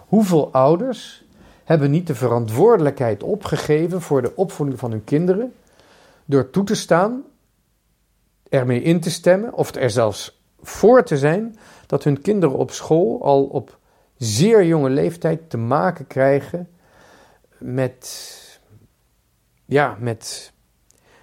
Hoeveel 0.08 0.52
ouders 0.52 1.26
hebben 1.64 1.92
niet 1.92 2.08
de 2.08 2.16
verantwoordelijkheid 2.16 3.24
opgegeven 3.24 4.02
voor 4.02 4.22
de 4.22 4.36
opvoeding 4.36 4.80
van 4.80 4.92
hun 4.92 5.04
kinderen 5.04 5.54
door 6.26 6.50
toe 6.50 6.64
te 6.64 6.76
staan, 6.76 7.24
ermee 8.54 8.82
in 8.82 9.00
te 9.00 9.12
stemmen 9.12 9.54
of 9.54 9.76
er 9.76 9.90
zelfs 9.90 10.42
voor 10.62 11.04
te 11.04 11.18
zijn 11.18 11.58
dat 11.86 12.04
hun 12.04 12.22
kinderen 12.22 12.58
op 12.58 12.72
school 12.72 13.24
al 13.24 13.44
op 13.44 13.78
zeer 14.18 14.66
jonge 14.66 14.90
leeftijd 14.90 15.50
te 15.50 15.58
maken 15.58 16.08
krijgen 16.08 16.70
met, 17.58 18.60
ja, 19.66 19.98
met 20.00 20.52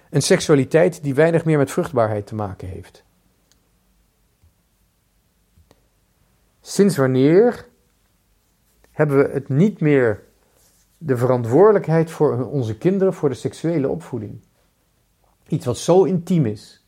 een 0.09 0.21
seksualiteit 0.21 1.03
die 1.03 1.15
weinig 1.15 1.45
meer 1.45 1.57
met 1.57 1.71
vruchtbaarheid 1.71 2.27
te 2.27 2.35
maken 2.35 2.67
heeft. 2.67 3.03
Sinds 6.61 6.97
wanneer 6.97 7.67
hebben 8.91 9.17
we 9.17 9.33
het 9.33 9.49
niet 9.49 9.79
meer 9.79 10.23
de 10.97 11.17
verantwoordelijkheid 11.17 12.11
voor 12.11 12.45
onze 12.45 12.77
kinderen 12.77 13.13
voor 13.13 13.29
de 13.29 13.35
seksuele 13.35 13.89
opvoeding? 13.89 14.39
Iets 15.47 15.65
wat 15.65 15.77
zo 15.77 16.03
intiem 16.03 16.45
is. 16.45 16.80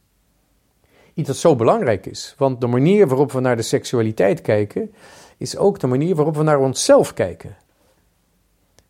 Iets 1.14 1.28
wat 1.28 1.38
zo 1.38 1.56
belangrijk 1.56 2.06
is. 2.06 2.36
Want 2.38 2.62
de 2.62 2.68
manier 2.68 3.08
waarop 3.08 3.32
we 3.32 3.40
naar 3.40 3.56
de 3.56 3.62
seksualiteit 3.62 4.42
kijken, 4.42 4.94
is 5.38 5.58
ook 5.58 5.80
de 5.80 5.88
manier 5.88 6.16
waarop 6.16 6.36
we 6.36 6.44
naar 6.44 6.60
onszelf 6.60 7.14
kijken. 7.14 7.58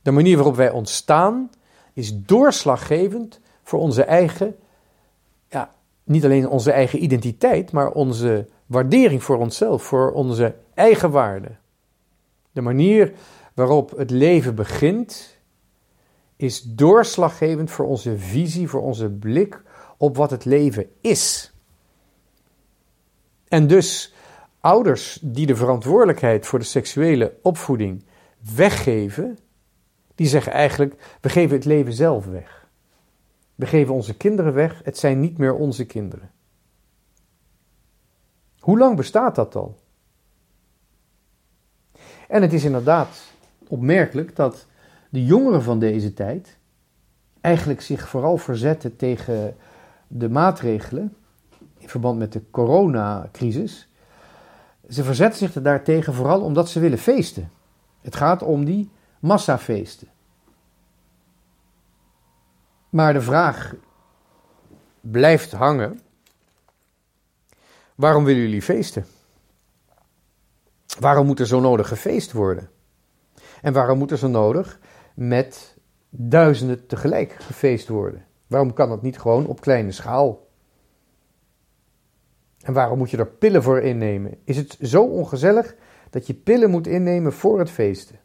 De 0.02 0.12
manier 0.12 0.36
waarop 0.36 0.56
wij 0.56 0.72
ontstaan 0.72 1.52
is 1.94 2.18
doorslaggevend 2.18 3.40
voor 3.64 3.80
onze 3.80 4.04
eigen, 4.04 4.56
ja, 5.50 5.72
niet 6.04 6.24
alleen 6.24 6.50
onze 6.50 6.72
eigen 6.72 7.04
identiteit, 7.04 7.72
maar 7.72 7.92
onze 7.92 8.48
waardering 8.66 9.24
voor 9.24 9.38
onszelf, 9.38 9.84
voor 9.84 10.12
onze 10.12 10.56
eigen 10.74 11.12
waarde. 11.12 11.56
De 12.52 12.62
manier 12.62 13.14
waarop 13.54 13.98
het 13.98 14.10
leven 14.10 14.56
begint, 14.56 15.38
is 16.36 16.62
doorslaggevend 16.62 17.72
voor 17.72 17.86
onze 17.86 18.18
visie, 18.18 18.68
voor 18.68 18.82
onze 18.82 19.10
blik 19.10 19.62
op 19.98 20.18
wat 20.18 20.32
het 20.32 20.46
leven 20.46 20.90
is. 21.02 21.53
En 23.54 23.68
dus 23.68 24.14
ouders 24.60 25.20
die 25.22 25.46
de 25.46 25.56
verantwoordelijkheid 25.56 26.46
voor 26.46 26.60
de 26.60 26.66
seksuele 26.66 27.38
opvoeding 27.42 28.06
weggeven, 28.56 29.38
die 30.16 30.28
zeggen 30.28 30.52
eigenlijk: 30.52 31.18
we 31.22 31.30
geven 31.30 31.56
het 31.56 31.66
leven 31.66 31.94
zelf 31.94 32.26
weg. 32.26 32.68
We 33.56 33.66
geven 33.66 33.94
onze 33.94 34.18
kinderen 34.18 34.54
weg, 34.54 34.82
het 34.84 34.98
zijn 34.98 35.20
niet 35.20 35.38
meer 35.38 35.54
onze 35.54 35.86
kinderen. 35.86 36.32
Hoe 38.60 38.78
lang 38.78 38.96
bestaat 38.96 39.36
dat 39.36 39.56
al? 39.56 39.80
En 42.28 42.42
het 42.42 42.54
is 42.54 42.64
inderdaad 42.64 43.24
opmerkelijk 43.68 44.36
dat 44.36 44.68
de 45.10 45.26
jongeren 45.26 45.64
van 45.64 45.80
deze 45.80 46.14
tijd 46.14 46.58
eigenlijk 47.42 47.82
zich 47.82 48.10
vooral 48.10 48.38
verzetten 48.38 48.96
tegen 48.96 49.56
de 50.08 50.30
maatregelen 50.30 51.16
in 51.84 51.90
verband 51.90 52.20
met 52.20 52.34
de 52.34 52.42
coronacrisis. 52.52 53.88
Ze 54.90 55.04
verzetten 55.04 55.40
zich 55.40 55.56
er 55.56 55.64
daartegen 55.64 56.14
vooral 56.14 56.42
omdat 56.42 56.70
ze 56.70 56.80
willen 56.80 56.98
feesten. 56.98 57.52
Het 58.02 58.16
gaat 58.16 58.42
om 58.42 58.66
die 58.66 58.92
massafeesten. 59.20 60.08
Maar 62.90 63.14
de 63.14 63.22
vraag 63.22 63.74
blijft 65.02 65.52
hangen: 65.52 66.00
waarom 67.96 68.24
willen 68.24 68.42
jullie 68.42 68.62
feesten? 68.62 69.06
Waarom 71.00 71.26
moet 71.26 71.40
er 71.40 71.48
zo 71.48 71.60
nodig 71.60 71.88
gefeest 71.88 72.32
worden? 72.32 72.70
En 73.62 73.74
waarom 73.74 73.98
moet 73.98 74.12
er 74.12 74.18
zo 74.18 74.28
nodig 74.28 74.80
met 75.16 75.78
duizenden 76.10 76.88
tegelijk 76.88 77.34
gefeest 77.40 77.88
worden? 77.88 78.26
Waarom 78.48 78.74
kan 78.74 78.90
dat 78.90 79.02
niet 79.02 79.20
gewoon 79.20 79.46
op 79.46 79.62
kleine 79.62 79.92
schaal? 79.92 80.48
En 82.64 82.74
waarom 82.74 82.98
moet 82.98 83.10
je 83.10 83.18
er 83.18 83.28
pillen 83.28 83.64
voor 83.64 83.82
innemen? 83.82 84.38
Is 84.44 84.58
het 84.58 84.78
zo 84.82 85.04
ongezellig 85.04 85.76
dat 86.10 86.28
je 86.28 86.34
pillen 86.34 86.70
moet 86.70 86.88
innemen 86.88 87.34
voor 87.34 87.60
het 87.60 87.70
feesten? 87.70 88.20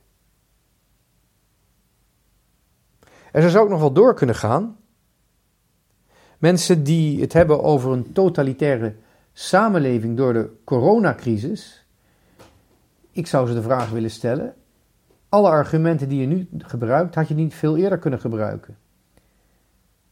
En 3.33 3.43
zo 3.43 3.49
zou 3.49 3.65
ook 3.65 3.71
nog 3.71 3.81
wel 3.81 3.93
door 3.93 4.15
kunnen 4.15 4.35
gaan. 4.35 4.77
Mensen 6.39 6.83
die 6.83 7.21
het 7.21 7.33
hebben 7.33 7.63
over 7.63 7.93
een 7.93 8.13
totalitaire 8.13 8.95
samenleving 9.33 10.17
door 10.17 10.33
de 10.33 10.51
coronacrisis. 10.65 11.87
Ik 13.11 13.27
zou 13.27 13.49
ze 13.49 13.55
de 13.55 13.63
vraag 13.63 13.91
willen 13.91 14.11
stellen: 14.11 14.55
alle 15.29 15.49
argumenten 15.49 16.09
die 16.09 16.21
je 16.21 16.27
nu 16.27 16.49
gebruikt, 16.59 17.15
had 17.15 17.29
je 17.29 17.35
niet 17.35 17.55
veel 17.55 17.77
eerder 17.77 17.99
kunnen 17.99 18.21
gebruiken. 18.21 18.77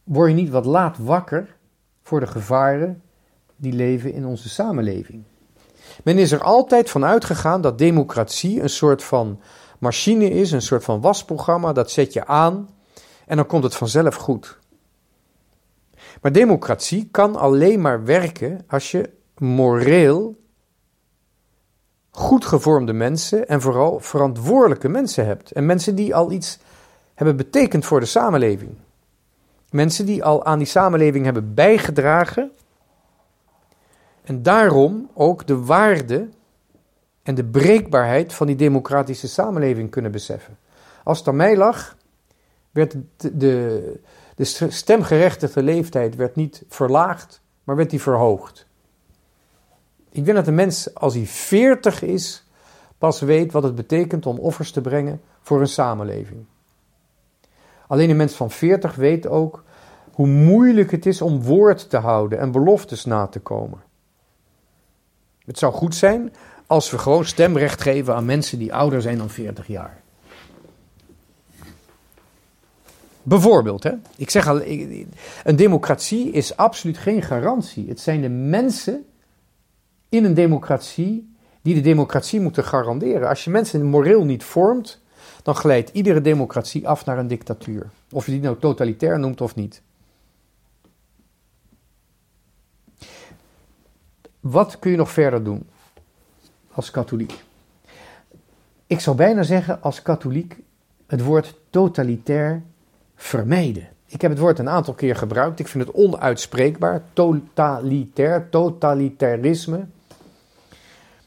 Word 0.03 0.29
je 0.29 0.35
niet 0.35 0.49
wat 0.49 0.65
laat 0.65 0.97
wakker 0.97 1.55
voor 2.01 2.19
de 2.19 2.27
gevaren 2.27 3.01
die 3.57 3.73
leven 3.73 4.13
in 4.13 4.25
onze 4.25 4.49
samenleving? 4.49 5.23
Men 6.03 6.17
is 6.17 6.31
er 6.31 6.43
altijd 6.43 6.89
van 6.89 7.05
uitgegaan 7.05 7.61
dat 7.61 7.77
democratie 7.77 8.61
een 8.61 8.69
soort 8.69 9.03
van 9.03 9.39
machine 9.79 10.29
is, 10.29 10.51
een 10.51 10.61
soort 10.61 10.83
van 10.83 11.01
wasprogramma, 11.01 11.73
dat 11.73 11.91
zet 11.91 12.13
je 12.13 12.25
aan 12.25 12.69
en 13.25 13.35
dan 13.35 13.45
komt 13.45 13.63
het 13.63 13.75
vanzelf 13.75 14.15
goed. 14.15 14.57
Maar 16.21 16.31
democratie 16.31 17.07
kan 17.11 17.35
alleen 17.35 17.81
maar 17.81 18.03
werken 18.03 18.63
als 18.67 18.91
je 18.91 19.09
moreel 19.37 20.35
goed 22.11 22.45
gevormde 22.45 22.93
mensen 22.93 23.47
en 23.47 23.61
vooral 23.61 23.99
verantwoordelijke 23.99 24.89
mensen 24.89 25.25
hebt. 25.25 25.51
En 25.51 25.65
mensen 25.65 25.95
die 25.95 26.15
al 26.15 26.31
iets 26.31 26.59
hebben 27.13 27.35
betekend 27.35 27.85
voor 27.85 27.99
de 27.99 28.05
samenleving. 28.05 28.71
Mensen 29.69 30.05
die 30.05 30.23
al 30.23 30.45
aan 30.45 30.57
die 30.57 30.67
samenleving 30.67 31.25
hebben 31.25 31.53
bijgedragen. 31.53 32.51
En 34.27 34.43
daarom 34.43 35.09
ook 35.13 35.47
de 35.47 35.63
waarde 35.63 36.29
en 37.23 37.35
de 37.35 37.45
breekbaarheid 37.45 38.33
van 38.33 38.47
die 38.47 38.55
democratische 38.55 39.27
samenleving 39.27 39.89
kunnen 39.89 40.11
beseffen. 40.11 40.57
Als 41.03 41.17
het 41.17 41.27
aan 41.27 41.35
mij 41.35 41.57
lag, 41.57 41.97
werd 42.71 42.95
de, 43.17 43.37
de, 43.37 43.99
de 44.35 44.43
stemgerechtigde 44.69 45.63
leeftijd 45.63 46.15
werd 46.15 46.35
niet 46.35 46.63
verlaagd, 46.67 47.41
maar 47.63 47.75
werd 47.75 47.89
die 47.89 48.01
verhoogd. 48.01 48.67
Ik 50.09 50.25
denk 50.25 50.37
dat 50.37 50.47
een 50.47 50.55
mens, 50.55 50.95
als 50.95 51.13
hij 51.13 51.25
40 51.25 52.01
is, 52.01 52.43
pas 52.97 53.21
weet 53.21 53.51
wat 53.51 53.63
het 53.63 53.75
betekent 53.75 54.25
om 54.25 54.39
offers 54.39 54.71
te 54.71 54.81
brengen 54.81 55.21
voor 55.41 55.61
een 55.61 55.67
samenleving. 55.67 56.45
Alleen 57.87 58.09
een 58.09 58.17
mens 58.17 58.33
van 58.33 58.51
40 58.51 58.95
weet 58.95 59.27
ook 59.27 59.63
hoe 60.11 60.27
moeilijk 60.27 60.91
het 60.91 61.05
is 61.05 61.21
om 61.21 61.43
woord 61.43 61.89
te 61.89 61.97
houden 61.97 62.39
en 62.39 62.51
beloftes 62.51 63.05
na 63.05 63.27
te 63.27 63.39
komen. 63.39 63.85
Het 65.47 65.57
zou 65.57 65.73
goed 65.73 65.95
zijn 65.95 66.33
als 66.65 66.91
we 66.91 66.97
gewoon 66.97 67.25
stemrecht 67.25 67.81
geven 67.81 68.15
aan 68.15 68.25
mensen 68.25 68.59
die 68.59 68.73
ouder 68.73 69.01
zijn 69.01 69.17
dan 69.17 69.29
40 69.29 69.67
jaar. 69.67 70.01
Bijvoorbeeld, 73.23 73.83
hè? 73.83 73.91
ik 74.15 74.29
zeg 74.29 74.47
al, 74.47 74.61
een 75.43 75.55
democratie 75.55 76.31
is 76.31 76.57
absoluut 76.57 76.97
geen 76.97 77.21
garantie. 77.21 77.87
Het 77.87 77.99
zijn 77.99 78.21
de 78.21 78.29
mensen 78.29 79.05
in 80.09 80.25
een 80.25 80.33
democratie 80.33 81.35
die 81.61 81.75
de 81.75 81.81
democratie 81.81 82.39
moeten 82.39 82.63
garanderen. 82.63 83.29
Als 83.29 83.43
je 83.43 83.49
mensen 83.49 83.85
moreel 83.85 84.23
niet 84.23 84.43
vormt, 84.43 85.01
dan 85.43 85.55
glijdt 85.55 85.89
iedere 85.93 86.21
democratie 86.21 86.87
af 86.87 87.05
naar 87.05 87.17
een 87.17 87.27
dictatuur. 87.27 87.89
Of 88.11 88.25
je 88.25 88.31
die 88.31 88.41
nou 88.41 88.59
totalitair 88.59 89.19
noemt 89.19 89.41
of 89.41 89.55
niet. 89.55 89.81
Wat 94.49 94.79
kun 94.79 94.91
je 94.91 94.97
nog 94.97 95.11
verder 95.11 95.43
doen 95.43 95.69
als 96.71 96.91
katholiek? 96.91 97.43
Ik 98.87 98.99
zou 98.99 99.15
bijna 99.15 99.43
zeggen 99.43 99.81
als 99.81 100.01
katholiek 100.01 100.59
het 101.07 101.23
woord 101.23 101.55
totalitair 101.69 102.63
vermijden. 103.15 103.87
Ik 104.05 104.21
heb 104.21 104.31
het 104.31 104.39
woord 104.39 104.59
een 104.59 104.69
aantal 104.69 104.93
keer 104.93 105.15
gebruikt. 105.15 105.59
Ik 105.59 105.67
vind 105.67 105.87
het 105.87 105.95
onuitspreekbaar. 105.95 107.03
Totalitair, 107.13 108.49
totalitarisme. 108.49 109.85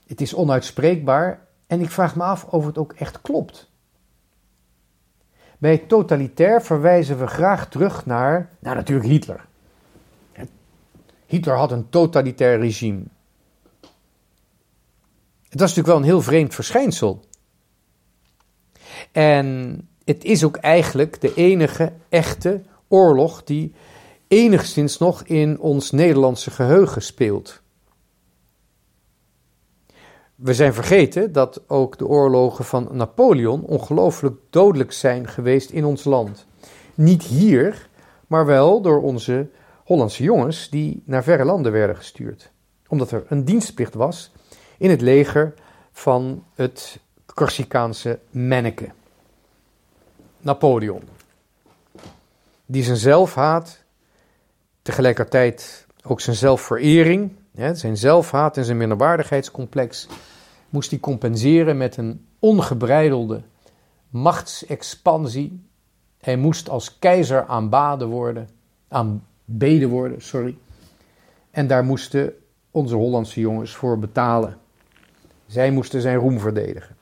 Het 0.07 0.21
is 0.21 0.35
onuitspreekbaar 0.35 1.47
en 1.67 1.81
ik 1.81 1.91
vraag 1.91 2.17
me 2.17 2.23
af 2.23 2.45
of 2.45 2.67
het 2.67 2.79
ook 2.79 2.93
echt 2.93 3.21
klopt. 3.21 3.71
Bij 5.59 5.79
totalitair 5.79 6.63
verwijzen 6.63 7.19
we 7.19 7.27
graag 7.27 7.69
terug 7.69 8.07
naar, 8.07 8.51
nou 8.59 8.77
natuurlijk 8.77 9.09
Hitler. 9.09 9.49
Hitler 11.31 11.57
had 11.57 11.73
een 11.73 11.89
totalitair 11.89 12.59
regime. 12.59 13.03
Het 15.49 15.61
was 15.61 15.75
natuurlijk 15.75 15.87
wel 15.87 15.97
een 15.97 16.03
heel 16.03 16.23
vreemd 16.23 16.55
verschijnsel. 16.55 17.25
En 19.13 19.89
het 20.05 20.25
is 20.25 20.45
ook 20.45 20.57
eigenlijk 20.57 21.21
de 21.21 21.35
enige 21.35 21.93
echte 22.09 22.63
oorlog 22.89 23.45
die 23.45 23.73
enigszins 24.29 24.99
nog 24.99 25.23
in 25.23 25.61
ons 25.61 25.91
Nederlandse 25.91 26.51
geheugen 26.51 27.03
speelt. 27.03 27.61
We 30.35 30.55
zijn 30.55 30.75
vergeten 30.75 31.33
dat 31.33 31.63
ook 31.67 31.99
de 31.99 32.07
oorlogen 32.07 32.65
van 32.65 32.89
Napoleon 32.93 33.63
ongelooflijk 33.63 34.37
dodelijk 34.51 34.93
zijn 34.93 35.29
geweest 35.29 35.71
in 35.71 35.85
ons 35.85 36.05
land. 36.05 36.47
Niet 36.95 37.23
hier, 37.23 37.89
maar 38.27 38.47
wel 38.47 38.81
door 38.81 39.03
onze 39.03 39.49
Hollandse 39.91 40.23
jongens 40.23 40.69
die 40.69 41.03
naar 41.05 41.23
verre 41.23 41.45
landen 41.45 41.73
werden 41.73 41.97
gestuurd. 41.97 42.51
Omdat 42.89 43.11
er 43.11 43.25
een 43.29 43.45
dienstplicht 43.45 43.95
was 43.95 44.33
in 44.79 44.91
het 44.91 45.01
leger 45.01 45.55
van 45.93 46.45
het 46.55 46.99
Corsicaanse 47.35 48.19
manneke. 48.31 48.91
Napoleon. 50.41 51.03
Die 52.67 52.83
zijn 52.83 52.97
zelfhaat, 52.97 53.83
tegelijkertijd 54.83 55.87
ook 56.03 56.21
zijn 56.21 56.37
zelfverering, 56.37 57.33
zijn 57.73 57.97
zelfhaat 57.97 58.57
en 58.57 58.65
zijn 58.65 58.77
minderwaardigheidscomplex, 58.77 60.09
moest 60.69 60.91
hij 60.91 61.01
compenseren 61.01 61.77
met 61.77 61.97
een 61.97 62.27
ongebreidelde 62.39 63.43
machtsexpansie. 64.09 65.65
Hij 66.21 66.37
moest 66.37 66.69
als 66.69 66.99
keizer 66.99 67.47
aanbaden 67.47 68.09
worden, 68.09 68.49
aanbeden 69.51 69.89
worden, 69.89 70.23
sorry. 70.23 70.59
En 71.51 71.67
daar 71.67 71.85
moesten 71.85 72.35
onze 72.71 72.95
Hollandse 72.95 73.41
jongens 73.41 73.75
voor 73.75 73.99
betalen. 73.99 74.59
Zij 75.47 75.71
moesten 75.71 76.01
zijn 76.01 76.17
roem 76.17 76.39
verdedigen. 76.39 76.97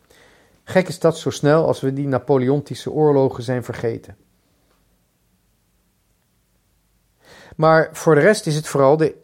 Gek 0.65 0.89
is 0.89 0.99
dat 0.99 1.19
zo 1.19 1.31
snel 1.31 1.67
als 1.67 1.81
we 1.81 1.93
die 1.93 2.07
Napoleontische 2.07 2.91
oorlogen 2.91 3.43
zijn 3.43 3.65
vergeten. 3.65 4.17
Maar 7.57 7.89
voor 7.93 8.15
de 8.15 8.21
rest 8.21 8.47
is 8.47 8.55
het 8.55 8.69
vooral 8.69 8.97
de 8.97 9.15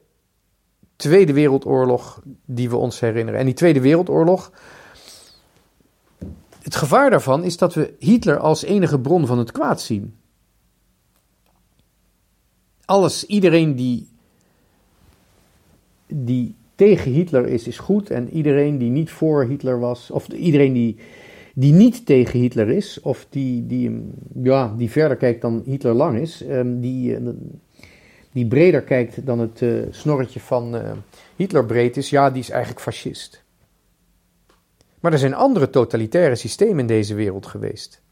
Tweede 0.96 1.32
Wereldoorlog 1.32 2.22
die 2.44 2.70
we 2.70 2.76
ons 2.76 3.00
herinneren. 3.00 3.40
En 3.40 3.46
die 3.46 3.54
Tweede 3.54 3.80
Wereldoorlog, 3.80 4.52
het 6.62 6.76
gevaar 6.76 7.10
daarvan 7.10 7.44
is 7.44 7.56
dat 7.56 7.74
we 7.74 7.94
Hitler 7.98 8.38
als 8.38 8.62
enige 8.62 9.00
bron 9.00 9.26
van 9.26 9.38
het 9.38 9.52
kwaad 9.52 9.80
zien. 9.80 10.18
Alles, 12.85 13.27
iedereen 13.27 13.75
die, 13.75 14.09
die 16.07 16.55
tegen 16.75 17.12
Hitler 17.12 17.47
is, 17.47 17.66
is 17.66 17.79
goed. 17.79 18.11
En 18.11 18.31
iedereen 18.31 18.79
die 18.79 18.90
niet 18.90 19.11
voor 19.11 19.44
Hitler 19.44 19.79
was, 19.79 20.11
of 20.11 20.29
iedereen 20.29 20.73
die, 20.73 20.97
die 21.55 21.73
niet 21.73 22.07
tegen 22.07 22.40
Hitler 22.40 22.68
is, 22.68 23.01
of 23.01 23.27
die, 23.31 23.66
die, 23.66 24.11
ja, 24.42 24.75
die 24.77 24.90
verder 24.90 25.16
kijkt 25.16 25.40
dan 25.40 25.62
Hitler 25.64 25.94
lang 25.94 26.18
is, 26.18 26.42
ehm, 26.42 26.81
die, 26.81 27.16
eh, 27.16 27.29
die 28.33 28.47
breder 28.47 28.83
kijkt 28.83 29.27
dan 29.27 29.38
het 29.38 29.61
uh, 29.61 29.87
snorretje 29.90 30.40
van 30.40 30.75
uh, 30.75 30.92
Hitler 31.37 31.64
breed 31.64 31.97
is, 31.97 32.11
ja, 32.11 32.31
die 32.31 32.42
is 32.42 32.51
eigenlijk 32.51 32.81
fascist. 32.81 33.42
Maar 35.01 35.12
er 35.12 35.18
zijn 35.18 35.35
andere 35.35 35.70
totalitaire 35.70 36.35
systemen 36.35 36.79
in 36.79 36.87
deze 36.87 37.14
wereld 37.14 37.47
geweest. 37.47 38.03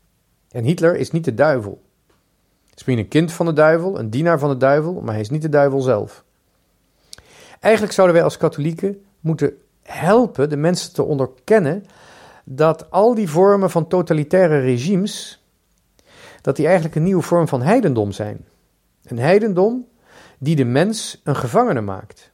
En 0.51 0.65
Hitler 0.65 0.97
is 0.97 1.11
niet 1.11 1.25
de 1.25 1.35
duivel. 1.35 1.83
Is 2.75 2.85
misschien 2.85 2.99
een 2.99 3.09
kind 3.09 3.33
van 3.33 3.47
de 3.47 3.53
duivel, 3.53 3.99
een 3.99 4.11
dienaar 4.11 4.39
van 4.39 4.49
de 4.49 4.57
duivel, 4.57 5.01
maar 5.01 5.13
hij 5.13 5.21
is 5.21 5.31
niet 5.31 5.43
de 5.43 5.49
duivel 5.49 5.81
zelf. 5.81 6.25
Eigenlijk 7.61 7.95
zouden 7.95 8.17
wij 8.17 8.25
als 8.25 8.37
katholieken 8.37 9.05
moeten 9.21 9.57
helpen 9.83 10.49
de 10.49 10.57
mensen 10.57 10.93
te 10.93 11.03
onderkennen 11.03 11.85
dat 12.45 12.91
al 12.91 13.15
die 13.15 13.29
vormen 13.29 13.71
van 13.71 13.87
totalitaire 13.87 14.61
regimes, 14.61 15.45
dat 16.41 16.57
die 16.57 16.65
eigenlijk 16.65 16.97
een 16.97 17.03
nieuwe 17.03 17.23
vorm 17.23 17.49
van 17.49 17.63
heidendom 17.63 18.13
zijn. 18.13 18.47
Een 19.05 19.19
heidendom 19.19 19.87
die 20.39 20.57
de 20.57 20.65
mens 20.65 21.21
een 21.25 21.37
gevangene 21.37 21.81
maakt. 21.81 22.31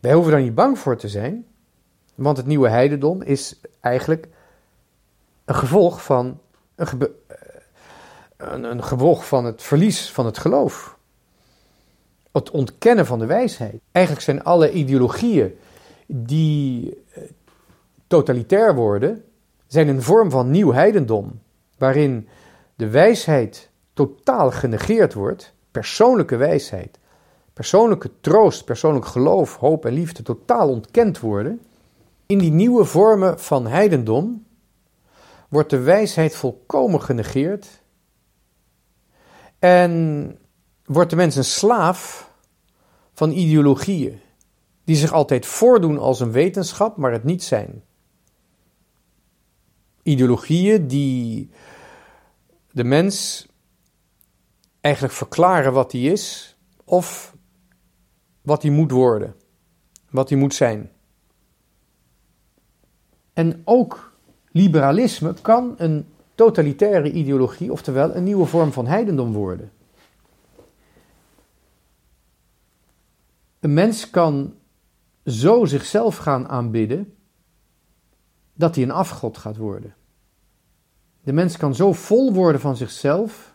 Wij 0.00 0.12
hoeven 0.12 0.32
daar 0.32 0.42
niet 0.42 0.54
bang 0.54 0.78
voor 0.78 0.96
te 0.96 1.08
zijn, 1.08 1.46
want 2.14 2.36
het 2.36 2.46
nieuwe 2.46 2.68
heidendom 2.68 3.22
is 3.22 3.60
eigenlijk 3.80 4.28
een 5.44 5.54
gevolg 5.54 6.04
van, 6.04 6.40
een, 6.74 6.88
een, 8.50 8.64
een 8.64 9.16
van 9.16 9.44
het 9.44 9.62
verlies 9.62 10.10
van 10.10 10.26
het 10.26 10.38
geloof. 10.38 10.96
Het 12.32 12.50
ontkennen 12.50 13.06
van 13.06 13.18
de 13.18 13.26
wijsheid. 13.26 13.80
Eigenlijk 13.92 14.24
zijn 14.24 14.44
alle 14.44 14.72
ideologieën 14.72 15.58
die 16.06 16.96
eh, 17.14 17.22
totalitair 18.06 18.74
worden, 18.74 19.24
zijn 19.66 19.88
een 19.88 20.02
vorm 20.02 20.30
van 20.30 20.50
nieuw 20.50 20.72
heidendom, 20.72 21.40
waarin 21.78 22.28
de 22.74 22.88
wijsheid 22.88 23.70
totaal 23.92 24.50
genegeerd 24.50 25.14
wordt 25.14 25.52
persoonlijke 25.70 26.36
wijsheid, 26.36 26.98
persoonlijke 27.52 28.10
troost, 28.20 28.64
persoonlijk 28.64 29.06
geloof, 29.06 29.56
hoop 29.56 29.86
en 29.86 29.92
liefde 29.92 30.22
totaal 30.22 30.68
ontkend 30.68 31.20
worden, 31.20 31.60
in 32.26 32.38
die 32.38 32.52
nieuwe 32.52 32.84
vormen 32.84 33.40
van 33.40 33.66
heidendom 33.66 34.44
wordt 35.48 35.70
de 35.70 35.80
wijsheid 35.80 36.36
volkomen 36.36 37.02
genegeerd 37.02 37.81
en 39.62 40.38
wordt 40.84 41.10
de 41.10 41.16
mens 41.16 41.36
een 41.36 41.44
slaaf 41.44 42.30
van 43.12 43.30
ideologieën 43.30 44.20
die 44.84 44.96
zich 44.96 45.12
altijd 45.12 45.46
voordoen 45.46 45.98
als 45.98 46.20
een 46.20 46.32
wetenschap, 46.32 46.96
maar 46.96 47.12
het 47.12 47.24
niet 47.24 47.42
zijn. 47.42 47.82
Ideologieën 50.02 50.86
die 50.86 51.50
de 52.70 52.84
mens 52.84 53.46
eigenlijk 54.80 55.14
verklaren 55.14 55.72
wat 55.72 55.92
hij 55.92 56.00
is 56.00 56.56
of 56.84 57.36
wat 58.40 58.62
hij 58.62 58.70
moet 58.70 58.90
worden, 58.90 59.34
wat 60.10 60.28
hij 60.28 60.38
moet 60.38 60.54
zijn. 60.54 60.90
En 63.32 63.62
ook 63.64 64.16
liberalisme 64.52 65.34
kan 65.42 65.74
een 65.76 66.11
totalitaire 66.34 67.12
ideologie, 67.12 67.72
oftewel 67.72 68.14
een 68.14 68.24
nieuwe 68.24 68.46
vorm 68.46 68.72
van 68.72 68.86
heidendom 68.86 69.32
worden. 69.32 69.72
Een 73.60 73.74
mens 73.74 74.10
kan 74.10 74.54
zo 75.26 75.64
zichzelf 75.64 76.16
gaan 76.16 76.48
aanbidden 76.48 77.14
dat 78.54 78.74
hij 78.74 78.84
een 78.84 78.90
afgod 78.90 79.38
gaat 79.38 79.56
worden. 79.56 79.94
De 81.22 81.32
mens 81.32 81.56
kan 81.56 81.74
zo 81.74 81.92
vol 81.92 82.32
worden 82.32 82.60
van 82.60 82.76
zichzelf 82.76 83.54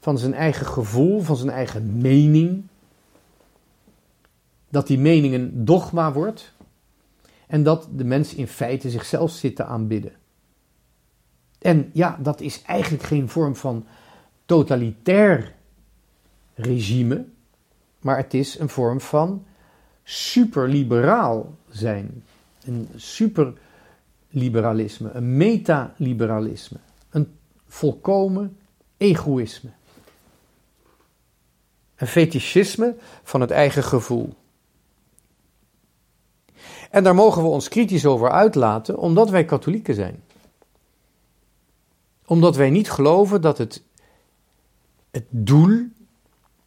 van 0.00 0.18
zijn 0.18 0.34
eigen 0.34 0.66
gevoel, 0.66 1.20
van 1.20 1.36
zijn 1.36 1.50
eigen 1.50 1.98
mening. 1.98 2.62
Dat 4.68 4.86
die 4.86 4.98
mening 4.98 5.34
een 5.34 5.64
dogma 5.64 6.12
wordt. 6.12 6.52
En 7.46 7.62
dat 7.62 7.88
de 7.92 8.04
mens 8.04 8.34
in 8.34 8.46
feite 8.46 8.90
zichzelf 8.90 9.30
zit 9.30 9.56
te 9.56 9.64
aanbidden. 9.64 10.12
En 11.64 11.90
ja, 11.92 12.18
dat 12.20 12.40
is 12.40 12.62
eigenlijk 12.62 13.02
geen 13.02 13.28
vorm 13.28 13.56
van 13.56 13.86
totalitair 14.44 15.54
regime, 16.54 17.24
maar 18.00 18.16
het 18.16 18.34
is 18.34 18.58
een 18.58 18.68
vorm 18.68 19.00
van 19.00 19.44
superliberaal 20.02 21.54
zijn. 21.70 22.24
Een 22.64 22.88
superliberalisme, 22.96 25.10
een 25.10 25.36
metaliberalisme, 25.36 26.78
een 27.10 27.36
volkomen 27.66 28.56
egoïsme. 28.96 29.70
Een 31.96 32.06
fetischisme 32.06 32.96
van 33.22 33.40
het 33.40 33.50
eigen 33.50 33.82
gevoel. 33.82 34.34
En 36.90 37.04
daar 37.04 37.14
mogen 37.14 37.42
we 37.42 37.48
ons 37.48 37.68
kritisch 37.68 38.06
over 38.06 38.30
uitlaten, 38.30 38.98
omdat 38.98 39.30
wij 39.30 39.44
katholieken 39.44 39.94
zijn. 39.94 40.22
Omdat 42.26 42.56
wij 42.56 42.70
niet 42.70 42.90
geloven 42.90 43.40
dat 43.40 43.58
het, 43.58 43.82
het 45.10 45.26
doel, 45.30 45.86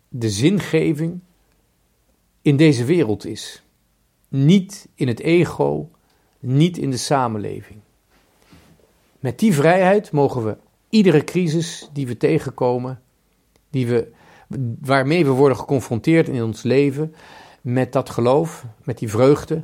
de 0.10 0.30
zingeving 0.30 1.20
in 2.42 2.58
deze 2.58 2.86
wereld 2.86 3.26
is. 3.26 3.64
Niet 4.28 4.88
in 4.96 5.08
het 5.08 5.20
ego, 5.20 5.90
niet 6.40 6.78
in 6.78 6.92
de 6.92 6.98
samenleving. 6.98 7.80
Met 9.20 9.40
die 9.40 9.54
vrijheid 9.54 10.12
mogen 10.12 10.46
we 10.46 10.58
iedere 10.90 11.24
crisis 11.24 11.90
die 11.94 12.08
we 12.08 12.18
tegenkomen, 12.18 13.02
die 13.70 13.88
we 13.88 14.12
waarmee 14.82 15.26
we 15.26 15.32
worden 15.32 15.58
geconfronteerd 15.58 16.28
in 16.28 16.44
ons 16.44 16.64
leven, 16.64 17.16
met 17.62 17.94
dat 17.94 18.10
geloof, 18.10 18.66
met 18.84 18.98
die 18.98 19.10
vreugde, 19.10 19.64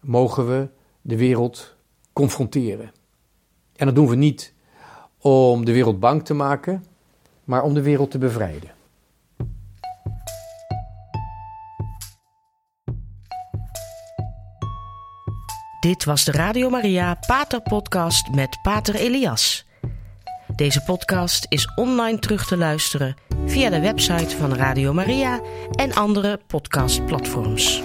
mogen 0.00 0.48
we 0.48 0.68
de 1.00 1.16
wereld 1.16 1.76
confronteren. 2.12 2.92
En 3.78 3.86
dat 3.86 3.94
doen 3.94 4.08
we 4.08 4.16
niet 4.16 4.52
om 5.18 5.64
de 5.64 5.72
wereld 5.72 6.00
bang 6.00 6.24
te 6.24 6.34
maken, 6.34 6.84
maar 7.44 7.62
om 7.62 7.74
de 7.74 7.82
wereld 7.82 8.10
te 8.10 8.18
bevrijden. 8.18 8.70
Dit 15.80 16.04
was 16.04 16.24
de 16.24 16.32
Radio 16.32 16.70
Maria 16.70 17.18
Pater 17.26 17.60
Podcast 17.60 18.34
met 18.34 18.58
Pater 18.62 18.94
Elias. 18.94 19.66
Deze 20.56 20.82
podcast 20.82 21.46
is 21.48 21.72
online 21.74 22.18
terug 22.18 22.46
te 22.46 22.56
luisteren 22.56 23.16
via 23.46 23.70
de 23.70 23.80
website 23.80 24.36
van 24.36 24.54
Radio 24.54 24.92
Maria 24.92 25.40
en 25.70 25.94
andere 25.94 26.40
podcastplatforms. 26.46 27.82